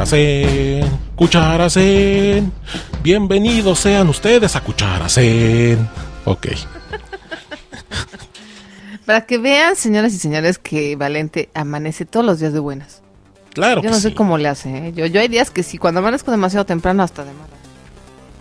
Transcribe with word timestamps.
Cucharacén, 0.00 0.98
Cucharacén. 1.14 2.52
Bienvenidos 3.02 3.80
sean 3.80 4.08
ustedes 4.08 4.56
a 4.56 4.62
Cucharacén. 4.62 5.86
Ok. 6.24 6.46
Para 9.04 9.26
que 9.26 9.36
vean, 9.36 9.76
señoras 9.76 10.14
y 10.14 10.18
señores, 10.18 10.58
que 10.58 10.96
Valente 10.96 11.50
amanece 11.52 12.06
todos 12.06 12.24
los 12.24 12.40
días 12.40 12.54
de 12.54 12.60
buenas. 12.60 13.02
Claro 13.52 13.82
Yo 13.82 13.88
que 13.88 13.88
no 13.90 14.00
sé 14.00 14.08
sí. 14.08 14.14
cómo 14.14 14.38
le 14.38 14.48
hace. 14.48 14.88
¿eh? 14.88 14.92
Yo, 14.94 15.04
yo 15.04 15.20
hay 15.20 15.28
días 15.28 15.50
que 15.50 15.62
sí, 15.62 15.76
cuando 15.76 16.00
amanezco 16.00 16.30
demasiado 16.30 16.64
temprano, 16.64 17.02
hasta 17.02 17.22
de 17.22 17.32
mala. 17.34 17.48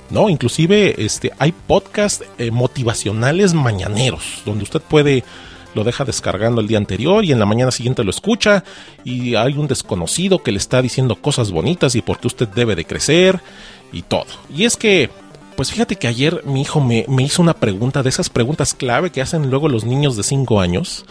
No, 0.09 0.29
inclusive 0.29 1.03
este, 1.03 1.33
hay 1.39 1.51
podcast 1.51 2.21
eh, 2.37 2.51
motivacionales 2.51 3.53
mañaneros, 3.53 4.43
donde 4.45 4.63
usted 4.63 4.79
puede, 4.79 5.25
lo 5.75 5.83
deja 5.83 6.03
descargando 6.05 6.61
el 6.61 6.67
día 6.67 6.77
anterior 6.77 7.23
y 7.25 7.31
en 7.31 7.39
la 7.39 7.45
mañana 7.45 7.71
siguiente 7.71 8.03
lo 8.03 8.09
escucha 8.09 8.63
y 9.03 9.35
hay 9.35 9.53
un 9.53 9.67
desconocido 9.67 10.41
que 10.41 10.51
le 10.51 10.57
está 10.57 10.81
diciendo 10.81 11.15
cosas 11.15 11.51
bonitas 11.51 11.95
y 11.95 12.01
por 12.01 12.19
qué 12.19 12.27
usted 12.27 12.47
debe 12.47 12.75
de 12.75 12.85
crecer 12.85 13.39
y 13.91 14.01
todo. 14.01 14.25
Y 14.55 14.65
es 14.65 14.77
que, 14.77 15.09
pues 15.55 15.71
fíjate 15.71 15.95
que 15.97 16.07
ayer 16.07 16.41
mi 16.45 16.61
hijo 16.61 16.81
me, 16.81 17.05
me 17.07 17.23
hizo 17.23 17.41
una 17.41 17.53
pregunta 17.53 18.01
de 18.03 18.09
esas 18.09 18.29
preguntas 18.29 18.73
clave 18.73 19.11
que 19.11 19.21
hacen 19.21 19.49
luego 19.49 19.69
los 19.69 19.83
niños 19.83 20.15
de 20.17 20.23
5 20.23 20.59
años, 20.59 21.05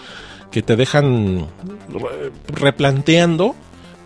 que 0.50 0.62
te 0.62 0.76
dejan 0.76 1.46
re- 1.88 2.32
replanteando 2.48 3.54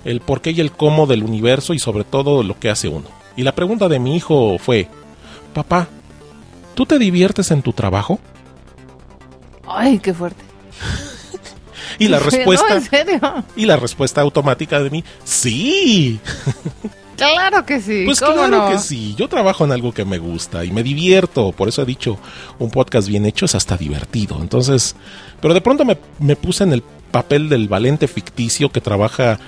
el 0.05 0.21
por 0.21 0.41
qué 0.41 0.51
y 0.51 0.61
el 0.61 0.73
cómo 0.73 1.07
del 1.07 1.23
universo 1.23 1.75
y 1.75 1.79
sobre 1.79 2.05
todo 2.05 2.43
lo 2.43 2.59
que 2.59 2.69
hace 2.71 2.89
uno. 2.89 3.07
Y 3.37 3.43
la 3.45 3.55
pregunta 3.55 3.89
de 3.89 3.99
mi 4.01 4.17
hijo 4.17 4.59
fue, 4.59 4.89
papá, 5.55 5.89
¿tú 6.75 6.85
te 6.87 6.99
diviertes 6.99 7.51
en 7.53 7.63
tu 7.63 7.73
trabajo? 7.73 8.19
Ay, 9.75 9.99
qué 9.99 10.13
fuerte. 10.15 10.43
Y 11.99 12.09
la 12.09 12.19
No, 12.21 12.25
respuesta, 12.31 12.75
en 12.75 12.83
serio. 12.83 13.21
y 13.55 13.67
la 13.67 13.77
respuesta 13.77 14.21
automática 14.23 14.81
de 14.81 14.91
mí, 14.91 15.05
sí. 15.25 16.19
Claro 17.17 17.65
que 17.65 17.81
sí. 17.81 18.03
Pues 18.05 18.19
¿cómo 18.19 18.33
claro 18.33 18.65
no? 18.65 18.71
que 18.71 18.79
sí, 18.79 19.15
yo 19.17 19.29
trabajo 19.29 19.65
en 19.65 19.71
algo 19.71 19.93
que 19.93 20.05
me 20.05 20.19
gusta 20.19 20.65
y 20.65 20.73
me 20.73 20.83
divierto, 20.83 21.53
por 21.53 21.69
eso 21.69 21.83
he 21.83 21.85
dicho, 21.85 22.19
un 22.59 22.71
podcast 22.71 23.07
bien 23.07 23.27
hecho 23.27 23.45
es 23.45 23.55
hasta 23.55 23.77
divertido. 23.77 24.39
Entonces, 24.41 24.97
pero 25.41 25.55
de 25.55 25.61
pronto 25.61 25.85
me, 25.85 25.99
me 26.19 26.35
puse 26.35 26.65
en 26.65 26.73
el 26.73 26.83
papel 26.83 27.49
del 27.49 27.69
valente 27.69 28.09
ficticio 28.09 28.71
que 28.73 28.81
trabaja 28.81 29.39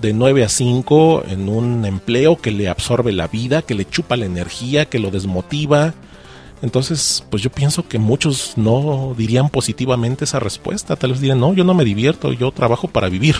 de 0.00 0.12
9 0.12 0.44
a 0.44 0.48
5 0.48 1.24
en 1.28 1.48
un 1.48 1.84
empleo 1.86 2.36
que 2.36 2.52
le 2.52 2.68
absorbe 2.68 3.10
la 3.12 3.26
vida, 3.26 3.62
que 3.62 3.74
le 3.74 3.88
chupa 3.88 4.16
la 4.16 4.26
energía, 4.26 4.84
que 4.84 4.98
lo 5.00 5.10
desmotiva. 5.10 5.94
Entonces, 6.62 7.24
pues 7.30 7.42
yo 7.42 7.50
pienso 7.50 7.86
que 7.86 7.98
muchos 7.98 8.54
no 8.56 9.14
dirían 9.16 9.48
positivamente 9.50 10.24
esa 10.24 10.40
respuesta. 10.40 10.96
Tal 10.96 11.10
vez 11.12 11.20
dirían, 11.20 11.40
no, 11.40 11.52
yo 11.52 11.64
no 11.64 11.74
me 11.74 11.84
divierto, 11.84 12.32
yo 12.32 12.50
trabajo 12.50 12.88
para 12.88 13.08
vivir. 13.08 13.36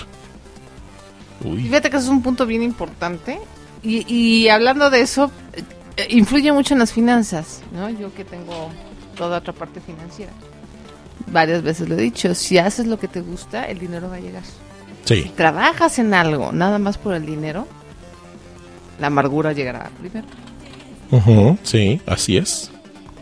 Uy. 1.45 1.63
Fíjate 1.65 1.91
que 1.91 1.97
eso 1.97 2.07
es 2.07 2.13
un 2.13 2.23
punto 2.23 2.47
bien 2.47 2.63
importante. 2.63 3.39
Y, 3.83 4.13
y 4.13 4.49
hablando 4.49 4.91
de 4.91 5.01
eso, 5.01 5.31
eh, 5.97 6.07
influye 6.11 6.53
mucho 6.53 6.75
en 6.75 6.81
las 6.81 6.93
finanzas, 6.93 7.63
¿no? 7.73 7.89
Yo 7.89 8.13
que 8.15 8.25
tengo 8.25 8.71
toda 9.17 9.39
otra 9.39 9.53
parte 9.53 9.81
financiera. 9.81 10.33
Varias 11.29 11.63
veces 11.63 11.89
lo 11.89 11.95
he 11.97 12.03
dicho, 12.03 12.35
si 12.35 12.59
haces 12.59 12.87
lo 12.87 12.99
que 12.99 13.09
te 13.09 13.21
gusta, 13.21 13.65
el 13.65 13.79
dinero 13.79 14.09
va 14.11 14.17
a 14.17 14.21
llegar. 14.21 14.43
Sí, 15.05 15.31
Trabajas 15.37 15.99
en 15.99 16.15
algo, 16.15 16.53
nada 16.53 16.79
más 16.79 16.99
por 16.99 17.15
el 17.15 17.25
dinero, 17.25 17.67
la 19.01 19.07
amargura 19.07 19.53
llegará 19.53 19.91
primero. 20.01 20.27
Sí, 21.63 22.01
así 22.07 22.37
es. 22.37 22.71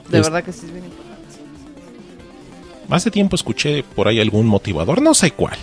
De 0.09 0.19
Es- 0.19 0.25
verdad 0.27 0.45
que 0.45 0.53
sí 0.53 0.67
es 0.67 0.73
bien 0.73 0.85
importante. 0.85 1.15
Hace 2.91 3.11
tiempo 3.11 3.35
escuché 3.37 3.83
por 3.83 4.09
ahí 4.09 4.21
algún 4.21 4.47
motivador, 4.47 5.01
no 5.01 5.15
sé 5.15 5.31
cuál, 5.31 5.57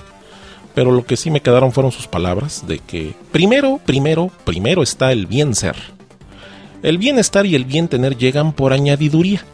pero 0.74 0.92
lo 0.92 1.06
que 1.06 1.16
sí 1.18 1.30
me 1.30 1.42
quedaron 1.42 1.72
fueron 1.72 1.92
sus 1.92 2.08
palabras 2.08 2.66
de 2.68 2.80
que 2.80 3.14
primero, 3.32 3.80
primero, 3.86 4.32
primero 4.44 4.82
está 4.82 5.12
el 5.12 5.28
bien 5.28 5.54
ser. 5.56 5.76
El 6.82 6.98
bienestar 6.98 7.46
y 7.46 7.54
el 7.56 7.64
bien 7.66 7.88
tener 7.88 8.18
llegan 8.18 8.54
por 8.54 8.74
añadiduría. 8.74 9.46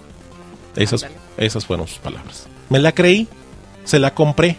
Esas, 0.77 1.05
esas 1.37 1.65
fueron 1.65 1.87
sus 1.87 1.97
palabras. 1.99 2.47
Me 2.69 2.79
la 2.79 2.93
creí, 2.93 3.27
se 3.83 3.99
la 3.99 4.13
compré. 4.13 4.55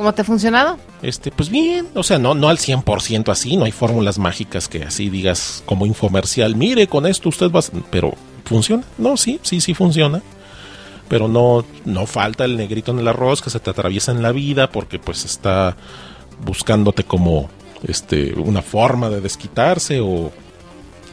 ¿Cómo 0.00 0.14
te 0.14 0.22
ha 0.22 0.24
funcionado? 0.24 0.78
Este, 1.02 1.30
pues 1.30 1.50
bien, 1.50 1.86
o 1.94 2.02
sea, 2.02 2.18
no, 2.18 2.34
no 2.34 2.48
al 2.48 2.56
100% 2.56 3.30
así, 3.30 3.58
no 3.58 3.66
hay 3.66 3.70
fórmulas 3.70 4.18
mágicas 4.18 4.66
que 4.66 4.82
así 4.82 5.10
digas 5.10 5.62
como 5.66 5.84
infomercial, 5.84 6.56
mire, 6.56 6.86
con 6.86 7.04
esto 7.04 7.28
usted 7.28 7.50
va, 7.50 7.60
a-". 7.60 7.90
pero 7.90 8.14
¿funciona? 8.46 8.82
No, 8.96 9.18
sí, 9.18 9.38
sí, 9.42 9.60
sí 9.60 9.74
funciona. 9.74 10.22
Pero 11.06 11.28
no, 11.28 11.66
no 11.84 12.06
falta 12.06 12.46
el 12.46 12.56
negrito 12.56 12.92
en 12.92 13.00
el 13.00 13.08
arroz 13.08 13.42
que 13.42 13.50
se 13.50 13.60
te 13.60 13.68
atraviesa 13.68 14.10
en 14.10 14.22
la 14.22 14.32
vida 14.32 14.70
porque 14.70 14.98
pues 14.98 15.26
está 15.26 15.76
buscándote 16.46 17.04
como 17.04 17.50
este 17.86 18.32
una 18.38 18.62
forma 18.62 19.10
de 19.10 19.20
desquitarse 19.20 20.00
o 20.00 20.32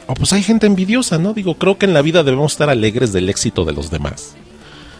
o 0.08 0.14
pues 0.14 0.31
hay 0.31 0.44
gente 0.44 0.66
envidiosa, 0.66 1.18
¿no? 1.18 1.34
Digo, 1.34 1.56
creo 1.56 1.78
que 1.78 1.88
en 1.88 1.94
la 1.94 2.02
vida 2.02 2.24
debemos 2.24 2.53
estar 2.53 2.70
alegres 2.70 3.12
del 3.12 3.28
éxito 3.28 3.66
de 3.66 3.74
los 3.74 3.92
demás. 3.92 4.38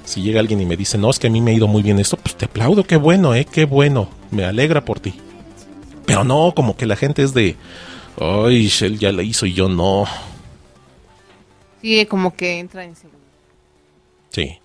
Si 0.08 0.22
llega 0.22 0.40
alguien 0.40 0.62
y 0.62 0.66
me 0.66 0.78
dice, 0.78 0.98
no, 0.98 1.10
es 1.10 1.20
que 1.20 1.28
a 1.28 1.30
mí 1.30 1.42
me 1.42 1.52
ha 1.52 1.54
ido 1.54 1.68
muy 1.68 1.84
bien 1.84 2.00
esto, 2.00 2.16
pues 2.16 2.36
te 2.38 2.46
aplaudo, 2.46 2.86
qué 2.86 2.96
bueno, 2.96 3.36
¿eh? 3.36 3.44
Qué 3.46 3.66
bueno, 3.66 4.08
me 4.32 4.46
alegra 4.46 4.86
por 4.86 5.02
ti. 5.02 5.14
Pero 6.06 6.24
no, 6.24 6.54
como 6.56 6.78
que 6.78 6.86
la 6.86 6.96
gente 6.96 7.24
es 7.24 7.34
de, 7.34 7.58
ay, 8.22 8.72
él 8.82 9.00
ya 9.00 9.12
la 9.12 9.22
hizo 9.24 9.46
y 9.46 9.54
yo 9.54 9.68
no. 9.68 10.06
Sí, 11.82 12.06
como 12.06 12.34
que 12.36 12.58
entra 12.60 12.86
en 12.86 12.96
segundo. 12.96 13.18
Sí, 14.30 14.60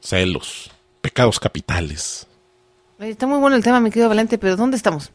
celos, 0.00 0.70
pecados 1.00 1.38
capitales. 1.38 2.26
Está 2.98 3.28
muy 3.28 3.38
bueno 3.38 3.54
el 3.54 3.62
tema, 3.62 3.78
mi 3.78 3.90
querido 3.90 4.08
Valente, 4.08 4.36
pero 4.36 4.56
¿dónde 4.56 4.76
estamos? 4.76 5.12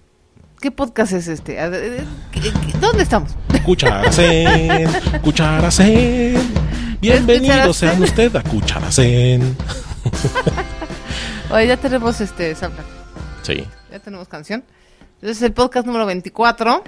¿Qué 0.61 0.71
podcast 0.71 1.11
es 1.11 1.27
este? 1.27 1.59
A 1.59 1.67
ver, 1.67 1.83
eh, 1.99 2.05
¿qué- 2.31 2.39
qué- 2.39 2.77
¿Dónde 2.79 3.03
estamos? 3.03 3.31
Cucharacén, 3.65 4.87
cucharacén. 5.21 6.37
Bienvenidos 7.07 7.75
sean 7.75 8.01
usted 8.01 8.33
a 8.33 8.41
Cucharacén. 8.41 9.57
Oye, 11.51 11.67
ya 11.67 11.75
tenemos 11.75 12.21
este 12.21 12.55
soundtrack, 12.55 12.85
Sí, 13.41 13.65
ya 13.91 13.99
tenemos 13.99 14.29
canción. 14.29 14.63
Entonces 15.15 15.41
el 15.43 15.51
podcast 15.51 15.85
número 15.85 16.05
24. 16.05 16.81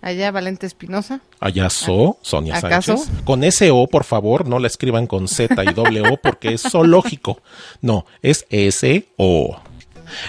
Allá 0.00 0.32
Valente 0.32 0.66
Espinosa. 0.66 1.20
allá 1.38 1.70
So, 1.70 2.18
Sonia 2.22 2.56
¿Acaso? 2.56 2.96
Sánchez. 2.96 3.22
Con 3.24 3.44
ese 3.44 3.70
O, 3.70 3.86
por 3.86 4.02
favor, 4.02 4.48
no 4.48 4.58
la 4.58 4.66
escriban 4.66 5.06
con 5.06 5.28
Z 5.28 5.54
y 5.62 5.72
doble 5.72 6.00
O 6.00 6.16
porque 6.16 6.54
es 6.54 6.62
zoológico. 6.62 7.40
No, 7.80 8.04
es 8.22 8.44
S-O. 8.50 9.60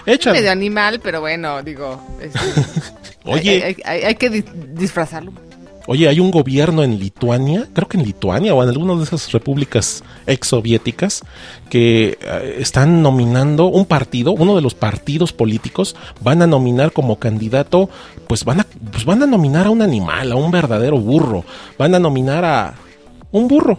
Echa, 0.06 0.31
Medio 0.34 0.52
animal, 0.52 1.00
pero 1.04 1.20
bueno, 1.20 1.64
digo. 1.64 2.00
este, 2.22 2.40
Oye. 3.25 3.50
Hay, 3.50 3.62
hay- 3.64 3.75
hay- 3.86 4.02
hay 4.04 4.16
que 4.16 4.30
di- 4.30 4.46
disfrazarlo. 4.75 5.34
Oye, 5.85 6.07
hay 6.07 6.21
un 6.21 6.31
gobierno 6.31 6.81
en 6.81 6.97
Lituania, 6.97 7.68
creo 7.74 7.89
que 7.89 7.97
en 7.97 8.06
Lituania 8.06 8.53
o 8.53 8.63
en 8.63 8.69
alguna 8.69 8.95
de 8.95 9.03
esas 9.03 9.31
repúblicas 9.33 10.01
exsoviéticas, 10.25 11.24
que 11.69 12.18
eh, 12.21 12.57
están 12.59 13.01
nominando 13.01 13.65
un 13.65 13.85
partido, 13.85 14.31
uno 14.31 14.56
de 14.56 14.62
los 14.62 14.75
partidos 14.75 15.33
políticos, 15.33 15.95
van 16.21 16.41
a 16.41 16.47
nominar 16.47 16.94
como 16.94 17.18
candidato, 17.18 17.89
pues 18.27 18.45
van 18.45 18.62
a, 18.62 18.68
pues 18.91 19.03
van 19.03 19.24
a 19.24 19.25
nominar 19.25 19.68
a 19.68 19.71
un 19.71 19.81
animal, 19.81 20.31
a 20.31 20.35
un 20.35 20.51
verdadero 20.51 20.97
burro, 20.97 21.44
van 21.77 21.94
a 21.95 22.00
nominar 22.00 22.45
a 22.45 22.75
un 23.33 23.50
burro, 23.50 23.77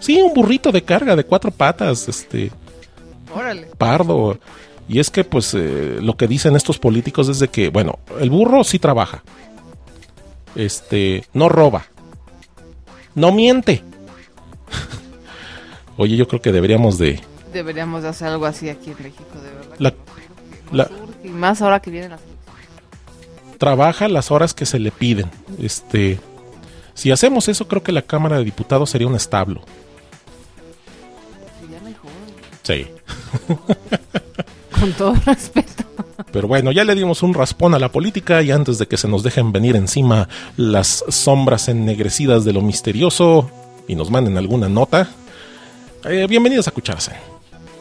sí, 0.00 0.20
un 0.20 0.34
burrito 0.34 0.72
de 0.72 0.82
carga 0.82 1.14
de 1.14 1.24
cuatro 1.24 1.52
patas, 1.52 2.08
este, 2.08 2.50
Órale. 3.32 3.68
pardo. 3.78 4.38
Y 4.86 4.98
es 4.98 5.08
que, 5.08 5.24
pues, 5.24 5.54
eh, 5.54 5.98
lo 6.00 6.14
que 6.14 6.26
dicen 6.28 6.56
estos 6.56 6.78
políticos 6.78 7.28
es 7.28 7.38
de 7.38 7.48
que, 7.48 7.70
bueno, 7.70 7.98
el 8.20 8.28
burro 8.28 8.64
sí 8.64 8.78
trabaja. 8.78 9.22
Este, 10.54 11.24
no 11.32 11.48
roba. 11.48 11.86
No 13.14 13.32
miente. 13.32 13.82
Oye, 15.96 16.16
yo 16.16 16.26
creo 16.28 16.40
que 16.42 16.52
deberíamos 16.52 16.98
de... 16.98 17.20
Deberíamos 17.52 18.02
de 18.02 18.08
hacer 18.08 18.28
algo 18.28 18.46
así 18.46 18.68
aquí 18.68 18.90
en 18.90 18.96
México, 19.02 19.38
de 19.42 19.50
verdad. 19.50 19.94
La- 20.72 20.90
y 21.22 21.28
más 21.28 21.62
ahora 21.62 21.80
que 21.80 21.90
vienen 21.90 22.10
las 22.10 22.20
trabaja 23.58 24.08
las 24.08 24.30
horas 24.30 24.52
que 24.52 24.66
se 24.66 24.78
le 24.78 24.90
piden. 24.90 25.30
Este, 25.58 26.18
si 26.94 27.10
hacemos 27.12 27.48
eso, 27.48 27.66
creo 27.68 27.82
que 27.82 27.92
la 27.92 28.02
Cámara 28.02 28.36
de 28.38 28.44
Diputados 28.44 28.90
sería 28.90 29.06
un 29.06 29.14
establo. 29.14 29.62
Sí. 32.62 32.86
Con 34.80 34.92
todo 34.94 35.14
respeto. 35.26 35.73
Pero 36.32 36.48
bueno, 36.48 36.72
ya 36.72 36.84
le 36.84 36.94
dimos 36.94 37.22
un 37.22 37.34
raspón 37.34 37.74
a 37.74 37.78
la 37.78 37.90
política 37.90 38.42
y 38.42 38.50
antes 38.50 38.78
de 38.78 38.86
que 38.86 38.96
se 38.96 39.08
nos 39.08 39.22
dejen 39.22 39.52
venir 39.52 39.76
encima 39.76 40.28
las 40.56 41.04
sombras 41.08 41.68
ennegrecidas 41.68 42.44
de 42.44 42.52
lo 42.52 42.60
misterioso 42.60 43.50
y 43.86 43.94
nos 43.94 44.10
manden 44.10 44.36
alguna 44.36 44.68
nota, 44.68 45.08
eh, 46.04 46.26
bienvenidos 46.28 46.68
a 46.68 46.70
Cucharse. 46.70 47.12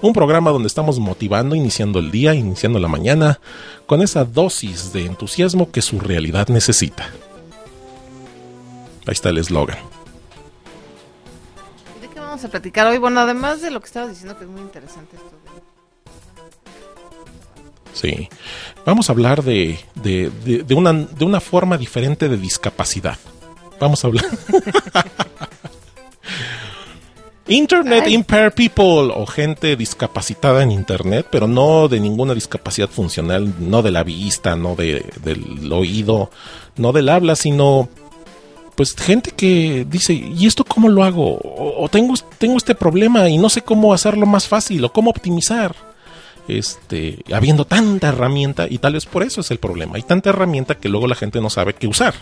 Un 0.01 0.13
programa 0.13 0.51
donde 0.51 0.67
estamos 0.67 0.99
motivando, 0.99 1.55
iniciando 1.55 1.99
el 1.99 2.11
día, 2.11 2.33
iniciando 2.33 2.77
la 2.77 2.89
mañana, 2.89 3.39
con 3.85 4.01
esa 4.01 4.25
dosis 4.25 4.91
de 4.91 5.05
entusiasmo 5.05 5.71
que 5.71 5.81
su 5.81 5.99
realidad 5.99 6.49
necesita. 6.49 7.05
Ahí 9.05 9.13
está 9.13 9.29
el 9.29 9.37
eslogan. 9.37 9.77
¿Y 11.97 12.01
¿De 12.01 12.09
qué 12.09 12.19
vamos 12.19 12.43
a 12.43 12.49
platicar 12.49 12.87
hoy? 12.87 12.97
Bueno, 12.97 13.21
además 13.21 13.61
de 13.61 13.71
lo 13.71 13.79
que 13.79 13.87
estabas 13.87 14.09
diciendo, 14.09 14.37
que 14.37 14.43
es 14.43 14.49
muy 14.49 14.61
interesante 14.61 15.15
esto. 15.15 15.42
Sí. 17.93 18.27
Vamos 18.85 19.09
a 19.09 19.13
hablar 19.13 19.43
de, 19.43 19.79
de, 19.95 20.29
de- 20.43 20.63
de 20.63 20.73
una, 20.75 20.93
de 20.93 21.25
una 21.25 21.39
forma 21.39 21.77
diferente 21.77 22.27
de 22.27 22.37
discapacidad. 22.37 23.17
Vamos 23.79 24.03
a 24.03 24.07
hablar. 24.07 24.25
Internet 27.47 28.03
Ay. 28.07 28.13
Impaired 28.13 28.53
People 28.53 29.11
o 29.13 29.25
gente 29.25 29.75
discapacitada 29.75 30.63
en 30.63 30.71
Internet, 30.71 31.27
pero 31.29 31.45
no 31.45 31.89
de 31.89 31.99
ninguna 31.99 32.33
discapacidad 32.33 32.89
funcional, 32.89 33.53
no 33.59 33.81
de 33.81 33.91
la 33.91 34.03
vista, 34.03 34.55
no 34.55 34.75
de, 34.75 35.05
del 35.23 35.71
oído, 35.71 36.31
no 36.77 36.93
del 36.93 37.09
habla, 37.09 37.35
sino 37.35 37.89
pues 38.75 38.95
gente 38.95 39.31
que 39.31 39.85
dice, 39.89 40.13
¿y 40.13 40.47
esto 40.47 40.63
cómo 40.63 40.87
lo 40.87 41.03
hago? 41.03 41.35
O, 41.35 41.83
o 41.83 41.89
tengo, 41.89 42.13
tengo 42.37 42.55
este 42.57 42.75
problema 42.75 43.27
y 43.29 43.37
no 43.37 43.49
sé 43.49 43.61
cómo 43.61 43.93
hacerlo 43.93 44.25
más 44.25 44.47
fácil 44.47 44.83
o 44.85 44.93
cómo 44.93 45.09
optimizar 45.09 45.75
este, 46.47 47.23
habiendo 47.33 47.65
tanta 47.65 48.09
herramienta, 48.09 48.67
y 48.69 48.77
tal 48.77 48.93
vez 48.93 49.05
por 49.05 49.23
eso 49.23 49.41
es 49.41 49.51
el 49.51 49.59
problema, 49.59 49.95
hay 49.95 50.03
tanta 50.03 50.29
herramienta 50.29 50.75
que 50.75 50.89
luego 50.89 51.07
la 51.07 51.15
gente 51.15 51.41
no 51.41 51.49
sabe 51.49 51.73
qué 51.73 51.87
usar. 51.87 52.13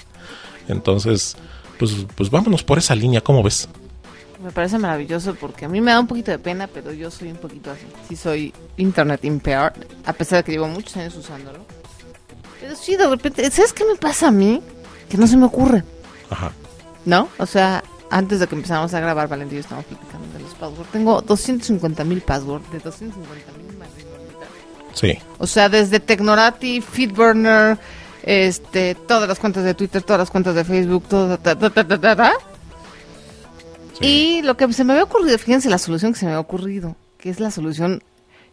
Entonces, 0.68 1.35
pues, 1.79 2.06
pues 2.15 2.29
vámonos 2.29 2.63
por 2.63 2.77
esa 2.77 2.95
línea, 2.95 3.21
¿cómo 3.21 3.44
ves? 3.44 3.68
Me 4.44 4.51
parece 4.51 4.79
maravilloso 4.79 5.35
porque 5.35 5.65
a 5.65 5.68
mí 5.68 5.81
me 5.81 5.91
da 5.91 6.00
un 6.00 6.07
poquito 6.07 6.31
de 6.31 6.39
pena, 6.39 6.68
pero 6.68 6.91
yo 6.94 7.12
soy 7.12 7.29
un 7.29 7.38
poquito 7.38 7.69
así. 7.71 7.85
Sí 8.09 8.15
soy 8.15 8.53
internet 8.77 9.23
impaired, 9.23 9.83
a 10.06 10.13
pesar 10.13 10.39
de 10.39 10.44
que 10.44 10.51
llevo 10.53 10.68
muchos 10.68 10.97
años 10.97 11.15
usándolo. 11.15 11.59
Pero 12.59 12.75
sí, 12.75 12.95
de 12.95 13.07
repente, 13.07 13.50
¿sabes 13.51 13.73
qué 13.73 13.85
me 13.85 13.95
pasa 13.95 14.29
a 14.29 14.31
mí? 14.31 14.62
Que 15.09 15.18
no 15.18 15.27
se 15.27 15.38
me 15.38 15.45
ocurre, 15.45 15.83
Ajá. 16.29 16.51
¿no? 17.06 17.29
O 17.38 17.45
sea, 17.45 17.83
antes 18.09 18.39
de 18.39 18.47
que 18.47 18.56
empezáramos 18.56 18.94
a 18.94 19.00
grabar, 19.00 19.27
Valentín 19.27 19.57
y 19.57 19.62
yo 19.62 19.62
estábamos 19.62 19.85
platicando 19.85 20.27
de 20.33 20.44
los 20.44 20.53
passwords. 20.56 20.91
Tengo 20.91 21.21
250 21.21 22.03
mil 22.03 22.21
passwords 22.21 22.71
de 22.71 22.79
250 22.79 23.51
mil 23.57 23.61
Sí, 24.94 25.18
O 25.38 25.48
sea, 25.48 25.70
desde 25.70 26.00
Tecnorati, 26.00 26.82
Feedburner, 26.82 27.78
este, 28.24 28.96
todas 28.96 29.28
las 29.28 29.40
cuentas 29.40 29.64
de 29.64 29.74
Twitter, 29.74 30.02
todas 30.04 30.20
las 30.20 30.30
cuentas 30.32 30.54
de 30.56 30.64
Facebook, 30.64 31.06
todo, 31.08 31.38
ta, 31.38 31.56
ta, 31.58 31.70
ta, 31.70 31.88
ta, 31.88 32.00
ta, 32.00 32.16
ta. 32.16 32.34
sí. 34.00 34.06
Y 34.06 34.42
lo 34.42 34.58
que 34.58 34.72
se 34.74 34.84
me 34.84 34.94
había 34.94 35.04
ocurrido, 35.06 35.38
fíjense 35.38 35.70
la 35.70 35.78
solución 35.78 36.14
que 36.14 36.20
se 36.20 36.26
me 36.26 36.32
había 36.32 36.40
ocurrido, 36.42 36.96
que 37.18 37.30
es 37.30 37.40
la 37.40 37.52
solución, 37.52 38.04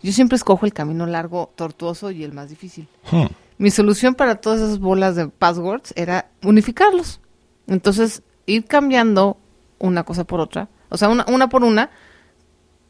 yo 0.03 0.13
siempre 0.13 0.37
escojo 0.37 0.65
el 0.67 0.73
camino 0.73 1.07
largo, 1.07 1.51
tortuoso 1.57 2.11
y 2.11 2.23
el 2.25 2.33
más 2.33 2.51
difícil. 2.51 2.87
Hmm, 3.11 3.27
Mi 3.59 3.71
solución 3.71 4.15
para 4.15 4.37
todas 4.37 4.61
esas 4.61 4.79
bolas 4.79 5.17
de 5.17 5.29
passwords 5.29 5.93
era 5.97 6.29
unificarlos. 6.45 7.21
Entonces, 7.67 8.23
ir 8.47 8.65
cambiando 8.65 9.37
una 9.79 10.05
cosa 10.05 10.25
por 10.25 10.41
otra, 10.41 10.69
o 10.89 10.97
sea, 10.97 11.09
una, 11.09 11.25
una 11.29 11.49
por 11.49 11.65
una, 11.65 11.91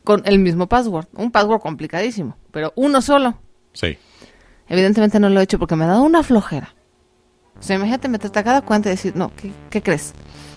con 0.04 0.22
el 0.24 0.38
mismo 0.38 0.66
password. 0.68 1.06
Un 1.14 1.30
password 1.30 1.60
complicadísimo, 1.60 2.36
pero 2.50 2.72
uno 2.76 3.00
solo. 3.02 3.38
sí. 3.72 3.96
Evidentemente 4.70 5.18
no 5.18 5.30
lo 5.30 5.40
he 5.40 5.44
hecho 5.44 5.58
porque 5.58 5.76
me 5.76 5.84
ha 5.84 5.88
dado 5.88 6.02
una 6.02 6.22
flojera. 6.22 6.74
O 7.58 7.62
sea, 7.62 7.76
imagínate 7.76 8.06
meterte 8.08 8.38
a 8.38 8.44
cada 8.44 8.60
cuenta 8.60 8.90
y 8.90 8.92
decir, 8.92 9.16
no, 9.16 9.32
¿qué, 9.34 9.50
qué 9.70 9.80
crees? 9.82 10.12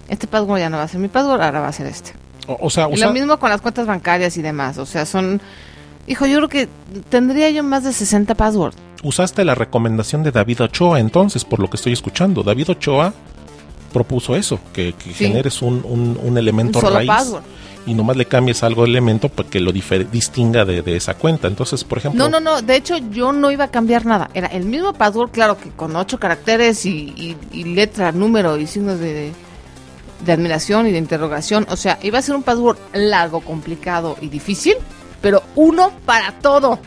Este 0.09 0.27
password 0.27 0.59
ya 0.59 0.69
no 0.69 0.75
va 0.75 0.83
a 0.83 0.87
ser 0.89 0.99
mi 0.99 1.07
password, 1.07 1.41
ahora 1.41 1.61
va 1.61 1.69
a 1.69 1.71
ser 1.71 1.87
este. 1.87 2.11
O, 2.45 2.57
o 2.59 2.69
sea, 2.69 2.89
Y 2.89 2.95
usa- 2.95 3.07
lo 3.07 3.13
mismo 3.13 3.39
con 3.39 3.49
las 3.49 3.61
cuentas 3.61 3.87
bancarias 3.87 4.35
y 4.35 4.41
demás. 4.41 4.77
O 4.79 4.85
sea, 4.85 5.05
son... 5.05 5.39
Hijo, 6.07 6.25
yo 6.25 6.37
creo 6.39 6.49
que 6.49 6.67
tendría 7.09 7.49
yo 7.51 7.63
más 7.63 7.85
de 7.85 7.93
60 7.93 8.35
passwords. 8.35 8.75
usaste 9.01 9.45
la 9.45 9.55
recomendación 9.55 10.23
de 10.23 10.31
David 10.31 10.63
Ochoa 10.63 10.99
entonces, 10.99 11.45
por 11.45 11.59
lo 11.61 11.69
que 11.69 11.77
estoy 11.77 11.93
escuchando. 11.93 12.43
David 12.43 12.71
Ochoa 12.71 13.13
propuso 13.93 14.35
eso, 14.35 14.59
que, 14.73 14.91
que 14.93 15.13
Sí. 15.13 15.25
generes 15.27 15.61
un, 15.61 15.83
un- 15.85 16.19
un 16.21 16.37
elemento 16.37 16.79
Un 16.79 16.83
solo 16.85 16.95
raíz 16.97 17.07
password. 17.07 17.43
Y 17.85 17.93
nomás 17.95 18.15
le 18.15 18.25
cambies 18.25 18.61
algo 18.63 18.83
de 18.83 18.89
elemento 18.89 19.27
para 19.29 19.49
que 19.49 19.59
lo 19.59 19.71
distinga 19.71 20.65
de, 20.65 20.81
de 20.83 20.95
esa 20.95 21.15
cuenta. 21.15 21.47
Entonces, 21.47 21.83
por 21.83 21.97
ejemplo... 21.97 22.23
No, 22.23 22.29
no, 22.29 22.39
no. 22.39 22.61
De 22.61 22.75
hecho, 22.75 22.97
yo 22.97 23.31
no 23.31 23.49
iba 23.51 23.65
a 23.65 23.71
cambiar 23.71 24.05
nada. 24.05 24.29
Era 24.33 24.47
el 24.47 24.65
mismo 24.65 24.93
password, 24.93 25.31
claro 25.31 25.57
que 25.57 25.69
con 25.71 25.95
ocho 25.95 26.19
caracteres 26.19 26.85
y, 26.85 27.13
y- 27.15 27.37
y 27.51 27.63
letra, 27.63 28.11
número 28.11 28.57
y 28.57 28.67
signos 28.67 28.99
de, 28.99 29.31
de 30.23 30.31
admiración 30.31 30.85
y 30.87 30.91
de 30.91 30.99
interrogación. 30.99 31.65
O 31.69 31.75
sea, 31.75 31.97
iba 32.03 32.19
a 32.19 32.21
ser 32.21 32.35
un 32.35 32.43
password 32.43 32.77
largo, 32.93 33.41
complicado 33.41 34.15
y 34.21 34.29
difícil, 34.29 34.75
pero 35.21 35.41
uno 35.55 35.91
para 36.05 36.33
todo. 36.39 36.77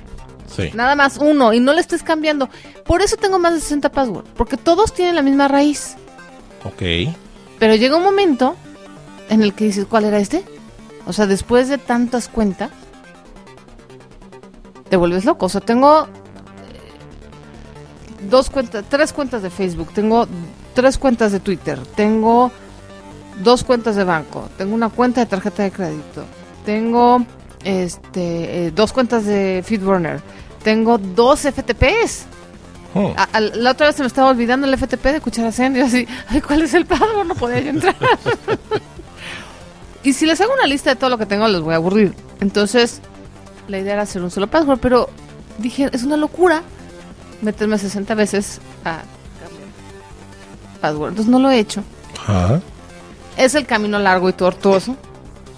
Sí. 0.55 0.70
Nada 0.75 0.94
más 0.94 1.19
uno. 1.20 1.52
Y 1.52 1.58
no 1.58 1.73
le 1.73 1.81
estés 1.81 2.05
cambiando. 2.05 2.49
Por 2.87 3.02
eso 3.02 3.17
tengo 3.17 3.41
más 3.41 3.55
de 3.55 3.61
60 3.61 3.91
passwords. 3.91 4.29
Porque 4.37 4.56
todos 4.56 4.94
tienen 4.94 5.17
la 5.17 5.23
misma 5.23 5.49
raíz. 5.49 5.96
Ok. 6.62 6.82
Pero 7.58 7.75
llega 7.75 7.96
un 7.96 8.05
momento 8.05 8.55
en 9.29 9.43
el 9.43 9.55
que 9.55 9.64
dices, 9.64 9.87
¿cuál 9.88 10.05
era 10.05 10.19
este? 10.20 10.44
O 11.06 11.12
sea, 11.12 11.27
después 11.27 11.69
de 11.69 11.79
tantas 11.79 12.29
cuentas, 12.29 12.71
te 14.89 14.97
vuelves 14.97 15.25
loco. 15.25 15.47
O 15.47 15.49
sea, 15.49 15.61
tengo 15.61 16.05
eh, 16.05 16.09
dos 18.31 18.51
cuentas, 18.51 18.85
tres 18.89 19.12
cuentas 19.12 19.43
de 19.43 19.51
Facebook, 19.51 19.89
tengo 19.95 20.27
tres 20.75 20.99
cuentas 20.99 21.33
de 21.33 21.41
Twitter, 21.41 21.79
tengo 21.97 22.51
dos 23.43 23.65
cuentas 23.65 23.97
de 23.97 24.05
banco, 24.05 24.49
tengo 24.56 24.75
una 24.75 24.89
cuenta 24.89 25.21
de 25.21 25.27
tarjeta 25.27 25.62
de 25.65 25.71
crédito, 25.73 26.25
tengo 26.65 27.25
este 27.65 28.67
eh, 28.67 28.71
dos 28.71 28.93
cuentas 28.93 29.25
de 29.25 29.62
Feedburner, 29.67 30.21
tengo 30.62 30.99
dos 30.99 31.41
FTPs. 31.41 32.27
A- 33.17 33.29
a- 33.33 33.41
la 33.41 33.73
otra 33.73 33.89
vez 33.89 33.97
se 33.97 34.03
me 34.03 34.06
estaba 34.06 34.31
olvidando 34.31 34.69
el 34.69 34.75
FTP 34.79 35.05
de 35.06 35.21
Cucharacén 35.21 35.75
y 35.75 35.81
yo 35.81 35.87
así, 35.87 36.06
ay, 36.29 36.41
¿cuál 36.41 36.62
es 36.62 36.75
el 36.75 36.87
password? 36.87 37.27
No 37.27 37.35
podía 37.35 37.59
yo 37.61 37.71
entrar. 37.71 37.97
y 40.05 40.13
si 40.13 40.27
les 40.27 40.41
hago 40.41 40.53
una 40.53 40.67
lista 40.67 40.91
de 40.91 40.96
todo 40.96 41.11
lo 41.11 41.19
que 41.19 41.27
tengo, 41.27 41.49
les 41.49 41.61
voy 41.61 41.73
a 41.73 41.77
aburrir. 41.77 42.15
Entonces, 42.41 43.01
la 43.69 43.79
idea 43.79 43.94
era 43.94 44.03
hacer 44.03 44.23
un 44.23 44.31
solo 44.31 44.46
password, 44.46 44.79
pero 44.79 45.08
dije, 45.58 45.89
es 45.93 46.03
una 46.03 46.17
locura 46.17 46.63
meterme 47.41 47.79
60 47.79 48.15
veces 48.15 48.61
a 48.84 49.03
cambiar 49.41 49.69
password. 50.81 51.08
Entonces 51.11 51.31
no 51.31 51.39
lo 51.39 51.51
he 51.51 51.58
hecho. 51.58 51.82
Ajá. 52.27 52.61
Es 53.37 53.55
el 53.55 53.67
camino 53.67 53.99
largo 53.99 54.29
y 54.29 54.32
tortuoso. 54.32 54.96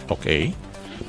Ok. 0.09 0.27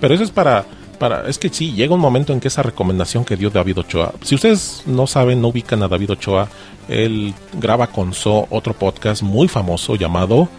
Pero 0.01 0.13
eso 0.13 0.23
es 0.23 0.31
para, 0.31 0.65
para. 0.99 1.27
Es 1.29 1.37
que 1.37 1.49
sí, 1.49 1.73
llega 1.73 1.93
un 1.93 2.01
momento 2.01 2.33
en 2.33 2.39
que 2.39 2.47
esa 2.47 2.63
recomendación 2.63 3.23
que 3.23 3.35
dio 3.35 3.49
David 3.49 3.79
Ochoa. 3.79 4.13
Si 4.21 4.35
ustedes 4.35 4.83
no 4.85 5.07
saben, 5.07 5.41
no 5.41 5.49
ubican 5.49 5.81
a 5.83 5.87
David 5.87 6.11
Ochoa, 6.11 6.49
él 6.87 7.33
graba 7.53 7.87
con 7.87 8.13
So 8.13 8.47
otro 8.49 8.73
podcast 8.73 9.21
muy 9.21 9.47
famoso 9.47 9.95
llamado 9.95 10.49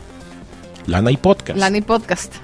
Lana 0.86 1.10
y 1.10 1.16
Podcast. 1.16 1.58
Lani 1.58 1.80
Podcast. 1.80 2.34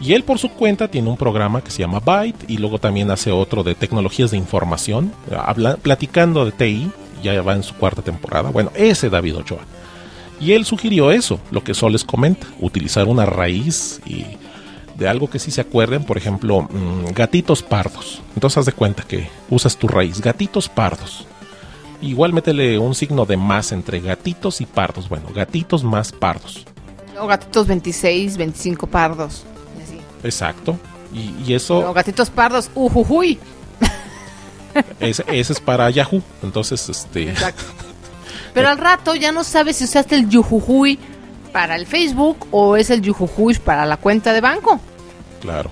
Y 0.00 0.12
él 0.12 0.24
por 0.24 0.38
su 0.38 0.50
cuenta 0.50 0.88
tiene 0.88 1.08
un 1.08 1.16
programa 1.16 1.62
que 1.62 1.70
se 1.70 1.80
llama 1.80 2.00
Byte 2.00 2.44
y 2.48 2.58
luego 2.58 2.78
también 2.78 3.10
hace 3.10 3.30
otro 3.32 3.62
de 3.62 3.74
tecnologías 3.74 4.30
de 4.30 4.36
información, 4.36 5.12
habla- 5.36 5.76
platicando 5.76 6.44
de 6.44 6.52
TI, 6.52 6.90
ya 7.22 7.40
va 7.42 7.54
en 7.54 7.62
su 7.62 7.74
cuarta 7.74 8.02
temporada. 8.02 8.50
Bueno, 8.50 8.70
ese 8.74 9.08
David 9.10 9.36
Ochoa. 9.38 9.60
Y 10.38 10.52
él 10.52 10.66
sugirió 10.66 11.10
eso, 11.10 11.40
lo 11.50 11.64
que 11.64 11.72
Sol 11.72 11.92
les 11.92 12.04
comenta, 12.04 12.46
utilizar 12.60 13.06
una 13.08 13.24
raíz 13.24 14.00
y 14.04 14.24
de 14.98 15.08
algo 15.08 15.28
que 15.30 15.38
sí 15.38 15.50
se 15.50 15.62
acuerden, 15.62 16.04
por 16.04 16.18
ejemplo, 16.18 16.62
mm, 16.62 17.12
gatitos 17.14 17.62
pardos. 17.62 18.20
Entonces 18.34 18.58
haz 18.58 18.66
de 18.66 18.72
cuenta 18.72 19.02
que 19.02 19.28
usas 19.48 19.76
tu 19.78 19.88
raíz, 19.88 20.20
gatitos 20.20 20.68
pardos. 20.68 21.26
Igual 22.02 22.34
métele 22.34 22.78
un 22.78 22.94
signo 22.94 23.24
de 23.24 23.38
más 23.38 23.72
entre 23.72 24.00
gatitos 24.00 24.60
y 24.60 24.66
pardos. 24.66 25.08
Bueno, 25.08 25.28
gatitos 25.34 25.82
más 25.84 26.12
pardos. 26.12 26.66
O 27.18 27.26
gatitos 27.26 27.66
26, 27.66 28.36
25 28.36 28.86
pardos. 28.86 29.44
y 29.78 29.82
así. 29.82 30.00
Exacto. 30.22 30.78
Y, 31.12 31.34
y 31.46 31.54
eso... 31.54 31.78
O 31.90 31.92
gatitos 31.92 32.30
pardos, 32.30 32.70
ujujuy. 32.74 33.38
Ese, 35.00 35.24
ese 35.28 35.52
es 35.54 35.60
para 35.60 35.88
Yahoo. 35.90 36.22
Entonces, 36.42 36.88
este. 36.88 37.30
Exacto. 37.30 37.62
Pero 38.54 38.68
al 38.68 38.78
rato 38.78 39.14
ya 39.14 39.32
no 39.32 39.44
sabes 39.44 39.76
si 39.76 39.84
usaste 39.84 40.14
el 40.14 40.28
yujujuy 40.28 40.98
para 41.52 41.76
el 41.76 41.86
Facebook 41.86 42.46
o 42.50 42.76
es 42.76 42.90
el 42.90 43.00
yujujuy 43.02 43.54
para 43.54 43.86
la 43.86 43.96
cuenta 43.96 44.32
de 44.32 44.40
banco. 44.40 44.80
Claro. 45.40 45.70